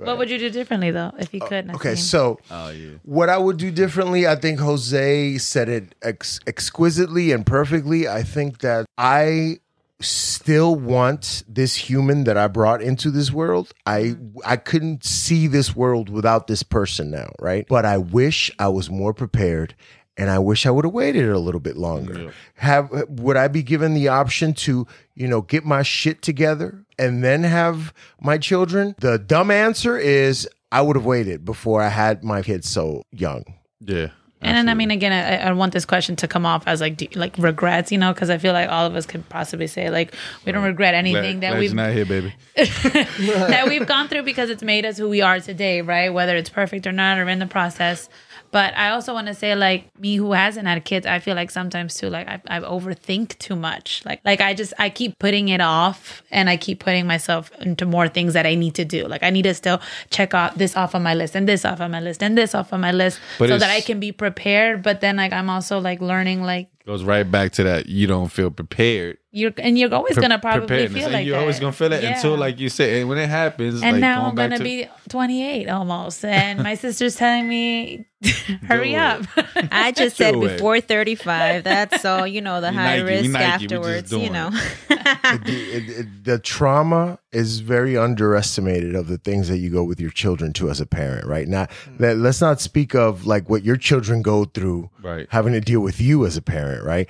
What 0.05 0.17
would 0.17 0.29
you 0.29 0.37
do 0.37 0.49
differently 0.49 0.91
though 0.91 1.11
if 1.19 1.33
you 1.33 1.41
could? 1.41 1.69
Uh, 1.69 1.75
okay 1.75 1.95
so 1.95 2.39
oh, 2.49 2.69
yeah. 2.69 2.91
What 3.03 3.29
I 3.29 3.37
would 3.37 3.57
do 3.57 3.71
differently, 3.71 4.27
I 4.27 4.35
think 4.35 4.59
Jose 4.59 5.37
said 5.37 5.69
it 5.69 5.95
ex- 6.01 6.39
exquisitely 6.47 7.31
and 7.31 7.45
perfectly. 7.45 8.07
I 8.07 8.23
think 8.23 8.59
that 8.59 8.85
I 8.97 9.57
still 9.99 10.75
want 10.75 11.43
this 11.47 11.75
human 11.75 12.23
that 12.23 12.37
I 12.37 12.47
brought 12.47 12.81
into 12.81 13.11
this 13.11 13.31
world. 13.31 13.71
I 13.85 14.15
I 14.45 14.57
couldn't 14.57 15.03
see 15.03 15.47
this 15.47 15.75
world 15.75 16.09
without 16.09 16.47
this 16.47 16.63
person 16.63 17.11
now, 17.11 17.31
right? 17.39 17.65
But 17.67 17.85
I 17.85 17.97
wish 17.97 18.51
I 18.59 18.67
was 18.69 18.89
more 18.89 19.13
prepared 19.13 19.75
and 20.17 20.29
I 20.29 20.39
wish 20.39 20.65
I 20.65 20.71
would 20.71 20.85
have 20.85 20.93
waited 20.93 21.29
a 21.29 21.39
little 21.39 21.61
bit 21.61 21.77
longer. 21.77 22.33
Have 22.55 22.89
would 23.09 23.37
I 23.37 23.47
be 23.47 23.63
given 23.63 23.93
the 23.93 24.07
option 24.07 24.53
to, 24.55 24.85
you 25.15 25.27
know, 25.27 25.41
get 25.41 25.65
my 25.65 25.83
shit 25.83 26.21
together 26.21 26.85
and 27.01 27.23
then 27.23 27.43
have 27.43 27.93
my 28.21 28.37
children? 28.37 28.95
The 28.99 29.17
dumb 29.17 29.51
answer 29.51 29.97
is 29.97 30.47
I 30.71 30.81
would 30.81 30.95
have 30.95 31.05
waited 31.05 31.43
before 31.43 31.81
I 31.81 31.89
had 31.89 32.23
my 32.23 32.41
kids 32.41 32.69
so 32.69 33.03
young. 33.11 33.43
Yeah. 33.81 34.11
And 34.43 34.57
then, 34.57 34.69
I 34.69 34.73
mean, 34.73 34.89
again, 34.89 35.11
I, 35.11 35.49
I 35.49 35.51
want 35.51 35.71
this 35.71 35.85
question 35.85 36.15
to 36.15 36.27
come 36.27 36.47
off 36.47 36.63
as 36.65 36.81
like, 36.81 36.97
do, 36.97 37.07
like 37.13 37.37
regrets, 37.37 37.91
you 37.91 37.99
know, 37.99 38.11
because 38.11 38.31
I 38.31 38.39
feel 38.39 38.53
like 38.53 38.69
all 38.69 38.87
of 38.87 38.95
us 38.95 39.05
could 39.05 39.27
possibly 39.29 39.67
say 39.67 39.91
like 39.91 40.15
we 40.45 40.51
don't 40.51 40.63
regret 40.63 40.95
anything 40.95 41.39
Glad, 41.39 41.53
that 41.53 41.59
we've 41.59 41.75
not 41.75 41.91
here, 41.91 42.05
baby. 42.05 42.33
that 42.55 43.65
we've 43.67 43.85
gone 43.85 44.07
through 44.07 44.23
because 44.23 44.49
it's 44.49 44.63
made 44.63 44.83
us 44.83 44.97
who 44.97 45.09
we 45.09 45.21
are 45.21 45.39
today, 45.39 45.81
right? 45.81 46.09
Whether 46.09 46.35
it's 46.37 46.49
perfect 46.49 46.87
or 46.87 46.91
not, 46.91 47.19
or 47.19 47.29
in 47.29 47.37
the 47.37 47.45
process. 47.45 48.09
But 48.51 48.75
I 48.75 48.89
also 48.89 49.13
want 49.13 49.27
to 49.27 49.33
say, 49.33 49.55
like 49.55 49.97
me 49.99 50.15
who 50.17 50.33
hasn't 50.33 50.67
had 50.67 50.83
kids, 50.83 51.05
I 51.05 51.19
feel 51.19 51.35
like 51.35 51.49
sometimes 51.49 51.95
too, 51.95 52.09
like 52.09 52.27
I, 52.27 52.41
I 52.47 52.59
overthink 52.59 53.37
too 53.39 53.55
much. 53.55 54.03
Like, 54.05 54.21
like 54.25 54.41
I 54.41 54.53
just 54.53 54.73
I 54.77 54.89
keep 54.89 55.17
putting 55.19 55.47
it 55.49 55.61
off, 55.61 56.21
and 56.31 56.49
I 56.49 56.57
keep 56.57 56.79
putting 56.79 57.07
myself 57.07 57.51
into 57.61 57.85
more 57.85 58.07
things 58.09 58.33
that 58.33 58.45
I 58.45 58.55
need 58.55 58.75
to 58.75 58.85
do. 58.85 59.07
Like 59.07 59.23
I 59.23 59.29
need 59.29 59.43
to 59.43 59.53
still 59.53 59.81
check 60.09 60.33
off 60.33 60.55
this 60.55 60.75
off 60.75 60.93
on 60.95 61.03
my 61.03 61.13
list, 61.13 61.35
and 61.35 61.47
this 61.47 61.63
off 61.63 61.79
on 61.79 61.91
my 61.91 62.01
list, 62.01 62.21
and 62.21 62.37
this 62.37 62.53
off 62.53 62.73
on 62.73 62.81
my 62.81 62.91
list, 62.91 63.19
But 63.39 63.49
so 63.49 63.57
that 63.57 63.69
I 63.69 63.81
can 63.81 63.99
be 63.99 64.11
prepared. 64.11 64.83
But 64.83 65.01
then, 65.01 65.15
like 65.15 65.31
I'm 65.31 65.49
also 65.49 65.79
like 65.79 66.01
learning, 66.01 66.43
like 66.43 66.67
Goes 66.85 67.03
right 67.03 67.29
back 67.29 67.51
to 67.53 67.63
that. 67.65 67.85
You 67.87 68.07
don't 68.07 68.29
feel 68.29 68.49
prepared. 68.49 69.17
you're, 69.31 69.53
and 69.59 69.77
you're 69.77 69.93
always 69.93 70.13
Pre- 70.15 70.21
gonna 70.23 70.39
probably 70.39 70.87
feel 70.87 71.03
and 71.05 71.13
like 71.13 71.25
you're 71.25 71.35
that. 71.35 71.41
always 71.41 71.59
gonna 71.59 71.71
feel 71.71 71.93
it 71.93 72.01
Yeah. 72.03 72.15
until, 72.15 72.35
like 72.37 72.59
you 72.59 72.69
said, 72.69 72.89
and 73.01 73.07
when 73.07 73.17
it 73.19 73.29
happens, 73.29 73.81
and 73.83 73.93
like 73.93 74.01
now 74.01 74.15
going 74.21 74.29
I'm 74.29 74.35
back 74.35 74.49
gonna 74.49 74.57
to, 74.57 74.63
be 74.63 74.87
28 75.09 75.69
almost, 75.69 76.25
and 76.25 76.61
my 76.63 76.73
sister's 76.83 77.15
telling 77.15 77.47
me, 77.47 78.07
"Hurry 78.67 78.91
Do 78.91 78.97
up." 78.97 79.25
I 79.71 79.91
just 79.91 80.17
said 80.17 80.35
it. 80.35 80.41
before 80.41 80.81
35. 80.81 81.63
That's 81.63 82.03
all, 82.03 82.25
you 82.25 82.41
know, 82.41 82.59
the 82.61 82.69
We 82.71 82.75
high 82.75 82.97
Nike, 82.97 83.03
risk 83.03 83.29
Nike, 83.29 83.43
afterwards, 83.45 84.11
you 84.11 84.29
know. 84.31 84.49
it- 84.89 85.47
it- 85.47 85.89
it- 85.99 86.23
the 86.25 86.39
trauma 86.39 87.19
is 87.31 87.59
very 87.59 87.97
underestimated 87.97 88.93
of 88.93 89.07
the 89.07 89.17
things 89.17 89.47
that 89.47 89.57
you 89.57 89.69
go 89.69 89.83
with 89.83 89.99
your 90.01 90.09
children 90.11 90.51
to 90.53 90.69
as 90.69 90.81
a 90.81 90.85
parent, 90.85 91.25
right? 91.25 91.47
Now, 91.47 91.67
let, 91.97 92.17
let's 92.17 92.41
not 92.41 92.59
speak 92.59 92.93
of 92.93 93.25
like 93.25 93.49
what 93.49 93.63
your 93.63 93.77
children 93.77 94.21
go 94.21 94.45
through, 94.45 94.89
Right. 95.01 95.27
Having 95.29 95.53
to 95.53 95.61
deal 95.61 95.79
with 95.79 96.01
you 96.01 96.25
as 96.25 96.35
a 96.37 96.41
parent, 96.41 96.83
right? 96.83 97.09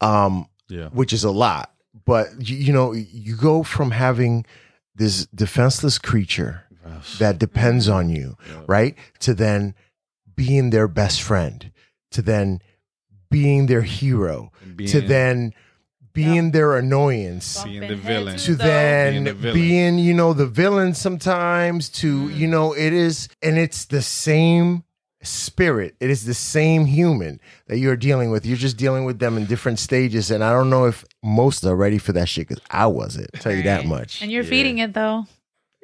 Um, 0.00 0.46
Yeah. 0.68 0.88
which 0.88 1.12
is 1.12 1.22
a 1.24 1.30
lot. 1.30 1.72
But 2.04 2.26
you, 2.48 2.56
you 2.56 2.72
know, 2.72 2.92
you 2.92 3.36
go 3.36 3.62
from 3.62 3.92
having 3.92 4.44
this 4.96 5.26
defenseless 5.26 5.98
creature 5.98 6.64
that 7.18 7.38
depends 7.38 7.88
on 7.88 8.10
you, 8.10 8.36
right, 8.66 8.96
to 9.20 9.32
then 9.34 9.74
being 10.34 10.70
their 10.70 10.88
best 10.88 11.22
friend, 11.22 11.70
to 12.10 12.22
then 12.22 12.60
being 13.30 13.66
their 13.66 13.82
hero, 13.82 14.50
to 14.88 15.00
then 15.00 15.54
being 16.12 16.50
their 16.50 16.76
annoyance 16.76 17.62
Being 17.64 17.86
the 17.88 17.96
villain. 17.96 18.32
heads 18.32 18.44
to 18.46 18.54
though. 18.54 18.64
then 18.64 19.24
Being 19.24 19.24
the 19.40 19.52
being, 19.52 19.98
you 19.98 20.14
know 20.14 20.32
the 20.32 20.46
villain 20.46 20.94
sometimes 20.94 21.88
to 22.00 22.28
Mm. 22.28 22.36
you 22.36 22.46
know 22.48 22.72
it 22.72 22.92
is 22.92 23.28
and 23.42 23.58
it's 23.58 23.84
the 23.86 24.02
same 24.02 24.84
spirit 25.22 25.94
it 26.00 26.08
is 26.08 26.24
the 26.24 26.32
same 26.34 26.86
human 26.86 27.38
that 27.66 27.76
you're 27.78 27.96
dealing 27.96 28.30
with 28.30 28.46
you're 28.46 28.56
just 28.56 28.78
dealing 28.78 29.04
with 29.04 29.18
them 29.18 29.36
in 29.36 29.44
different 29.44 29.78
stages 29.78 30.30
and 30.30 30.42
i 30.42 30.50
don't 30.50 30.70
know 30.70 30.86
if 30.86 31.04
most 31.22 31.62
are 31.64 31.76
ready 31.76 31.98
for 31.98 32.12
that 32.12 32.26
shit 32.26 32.48
because 32.48 32.62
i 32.70 32.86
wasn't 32.86 33.28
I'll 33.34 33.40
tell 33.40 33.54
you 33.54 33.62
that 33.64 33.84
much 33.84 34.22
And 34.22 34.32
you're 34.32 34.44
feeding 34.44 34.78
it 34.78 34.94
though. 34.94 35.26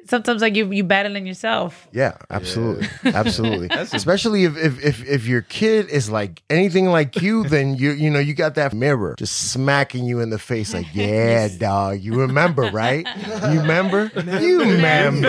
Sometimes 0.07 0.41
like 0.41 0.55
you 0.55 0.71
you 0.71 0.83
battling 0.83 1.27
yourself. 1.27 1.87
yeah 1.91 2.17
absolutely 2.29 2.87
absolutely 3.13 3.67
especially 3.71 4.43
if, 4.45 4.55
if 4.57 4.83
if 4.83 5.05
if 5.07 5.25
your 5.27 5.41
kid 5.41 5.89
is 5.89 6.09
like 6.09 6.41
anything 6.49 6.85
like 6.87 7.21
you 7.21 7.43
then 7.55 7.75
you 7.75 7.91
you 7.91 8.09
know 8.09 8.19
you 8.19 8.33
got 8.33 8.55
that 8.55 8.73
mirror 8.73 9.15
just 9.17 9.51
smacking 9.51 10.05
you 10.05 10.19
in 10.19 10.29
the 10.29 10.39
face 10.39 10.73
like 10.73 10.87
yeah 10.93 11.47
dog 11.57 11.99
you 11.99 12.13
remember 12.15 12.63
right 12.71 13.05
you 13.51 13.59
remember 13.61 14.11
you 14.39 14.59
remember 14.61 15.27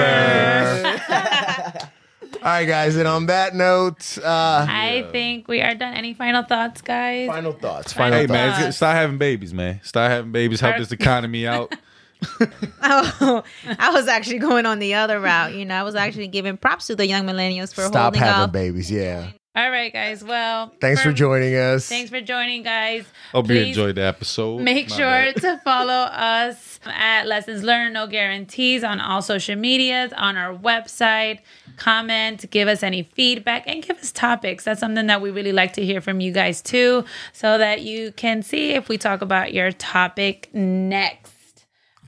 all 2.40 2.44
right 2.44 2.66
guys 2.66 2.94
and 2.96 3.08
on 3.08 3.26
that 3.26 3.54
note 3.54 4.18
uh 4.22 4.66
I 4.68 5.06
think 5.10 5.48
we 5.48 5.60
are 5.60 5.74
done. 5.74 5.94
Any 5.94 6.14
final 6.14 6.42
thoughts, 6.44 6.82
guys? 6.82 7.26
final 7.28 7.52
thoughts 7.52 7.92
Final 7.92 8.12
final 8.12 8.18
Hey 8.18 8.26
thoughts 8.26 8.32
man, 8.32 8.60
it's- 8.60 8.76
start 8.76 8.96
having 8.96 9.18
babies, 9.18 9.52
man. 9.52 9.80
Start 9.82 10.10
having 10.10 10.30
babies. 10.32 10.60
Help 10.60 10.76
this 10.78 10.92
economy 10.92 11.46
out. 11.46 11.74
Oh, 12.90 13.42
I 13.78 13.90
was 13.90 14.08
actually 14.08 14.38
going 14.38 14.64
on 14.66 14.78
the 14.78 14.94
other 14.94 15.20
route. 15.20 15.54
You 15.54 15.64
know, 15.64 15.74
I 15.74 15.82
was 15.82 15.94
actually 15.94 16.28
giving 16.28 16.56
props 16.56 16.86
to 16.86 16.96
the 16.96 17.06
young 17.06 17.24
millennials 17.26 17.74
for 17.74 17.82
stop 17.86 18.14
holding 18.14 18.20
having 18.20 18.42
up. 18.44 18.52
babies 18.52 18.90
yeah 18.90 19.30
All 19.54 19.70
right, 19.70 19.92
guys. 19.92 20.22
Well, 20.24 20.72
thanks 20.80 21.02
for 21.02 21.12
joining 21.12 21.54
us 21.54 21.88
Thanks 21.88 22.10
for 22.10 22.20
joining, 22.20 22.62
guys. 22.62 23.04
Hope 23.32 23.48
you 23.50 23.56
enjoyed 23.60 23.96
the 23.96 24.02
episode. 24.04 24.60
Make 24.62 24.88
My 24.90 24.96
sure 24.96 25.06
bad. 25.32 25.36
to 25.42 25.58
follow 25.64 25.92
us 25.92 26.80
at 26.86 27.26
Lessons 27.26 27.62
Learned 27.64 27.94
No 27.94 28.06
Guarantees 28.06 28.84
on 28.84 29.00
all 29.00 29.20
social 29.20 29.56
medias, 29.56 30.12
on 30.16 30.36
our 30.36 30.54
website. 30.56 31.40
Comment, 31.76 32.44
give 32.50 32.68
us 32.68 32.82
any 32.82 33.02
feedback, 33.02 33.64
and 33.66 33.82
give 33.82 33.98
us 33.98 34.10
topics. 34.12 34.64
That's 34.64 34.80
something 34.80 35.06
that 35.06 35.20
we 35.20 35.30
really 35.30 35.52
like 35.52 35.72
to 35.74 35.84
hear 35.84 36.00
from 36.00 36.20
you 36.20 36.32
guys 36.32 36.60
too, 36.62 37.04
so 37.32 37.58
that 37.58 37.82
you 37.82 38.12
can 38.12 38.42
see 38.42 38.70
if 38.70 38.88
we 38.88 38.96
talk 38.98 39.20
about 39.22 39.52
your 39.52 39.72
topic 39.72 40.48
next. 40.52 41.27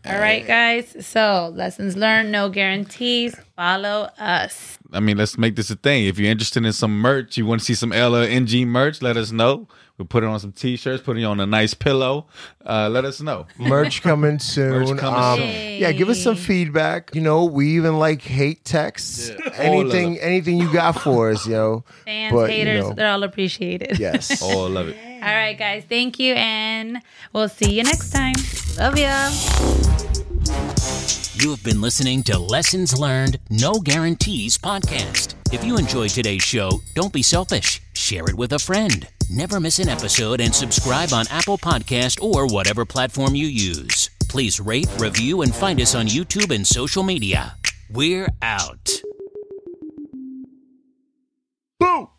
All 0.06 0.18
right, 0.18 0.46
guys. 0.46 0.96
So, 1.06 1.52
lessons 1.54 1.96
learned, 1.96 2.32
no 2.32 2.48
guarantees. 2.48 3.34
Follow 3.56 4.08
us. 4.18 4.78
I 4.92 5.00
mean, 5.00 5.18
let's 5.18 5.36
make 5.36 5.56
this 5.56 5.70
a 5.70 5.76
thing. 5.76 6.06
If 6.06 6.18
you're 6.18 6.30
interested 6.30 6.64
in 6.64 6.72
some 6.72 6.98
merch, 6.98 7.36
you 7.36 7.44
want 7.46 7.60
to 7.60 7.64
see 7.64 7.74
some 7.74 7.90
LNG 7.90 8.66
merch, 8.66 9.02
let 9.02 9.16
us 9.16 9.30
know. 9.30 9.68
We'll 9.98 10.06
put 10.06 10.24
it 10.24 10.28
on 10.28 10.40
some 10.40 10.52
t-shirts, 10.52 11.02
put 11.02 11.18
it 11.18 11.24
on 11.24 11.40
a 11.40 11.46
nice 11.46 11.74
pillow. 11.74 12.26
Uh, 12.64 12.88
let 12.88 13.04
us 13.04 13.20
know. 13.20 13.46
merch 13.58 14.00
coming 14.00 14.38
soon. 14.38 14.70
Merch 14.70 14.98
coming 14.98 15.20
um, 15.20 15.38
soon. 15.38 15.80
Yeah, 15.80 15.92
give 15.92 16.08
us 16.08 16.22
some 16.22 16.36
feedback. 16.36 17.14
You 17.14 17.20
know, 17.20 17.44
we 17.44 17.76
even 17.76 17.98
like 17.98 18.22
hate 18.22 18.64
texts. 18.64 19.28
Yeah, 19.28 19.50
anything, 19.56 20.18
anything 20.18 20.56
you 20.56 20.72
got 20.72 20.92
for 20.98 21.30
us, 21.30 21.46
yo. 21.46 21.84
Fans, 22.06 22.32
But, 22.32 22.50
you 22.50 22.56
haters, 22.56 22.88
know. 22.88 22.94
they're 22.94 23.10
all 23.10 23.22
appreciated. 23.22 23.98
Yes. 23.98 24.40
Oh, 24.42 24.64
love 24.64 24.88
it. 24.88 24.96
All 25.22 25.34
right, 25.34 25.56
guys. 25.58 25.84
Thank 25.88 26.18
you, 26.18 26.34
and 26.34 27.02
we'll 27.32 27.48
see 27.48 27.72
you 27.72 27.82
next 27.82 28.10
time. 28.10 28.34
Love 28.78 28.98
ya. 28.98 29.30
You 31.34 31.50
have 31.50 31.64
been 31.64 31.80
listening 31.80 32.22
to 32.24 32.38
Lessons 32.38 32.98
Learned, 32.98 33.38
No 33.50 33.74
Guarantees 33.74 34.58
podcast. 34.58 35.34
If 35.52 35.64
you 35.64 35.78
enjoyed 35.78 36.10
today's 36.10 36.42
show, 36.42 36.80
don't 36.94 37.12
be 37.12 37.22
selfish. 37.22 37.80
Share 37.94 38.28
it 38.28 38.34
with 38.34 38.52
a 38.52 38.58
friend. 38.58 39.06
Never 39.30 39.58
miss 39.60 39.78
an 39.78 39.88
episode 39.88 40.40
and 40.40 40.54
subscribe 40.54 41.12
on 41.12 41.26
Apple 41.30 41.56
Podcast 41.58 42.22
or 42.22 42.46
whatever 42.46 42.84
platform 42.84 43.34
you 43.34 43.46
use. 43.46 44.10
Please 44.28 44.60
rate, 44.60 44.88
review, 44.98 45.42
and 45.42 45.54
find 45.54 45.80
us 45.80 45.94
on 45.94 46.06
YouTube 46.06 46.54
and 46.54 46.66
social 46.66 47.02
media. 47.02 47.54
We're 47.90 48.28
out. 48.42 48.90
Boom! 51.78 52.09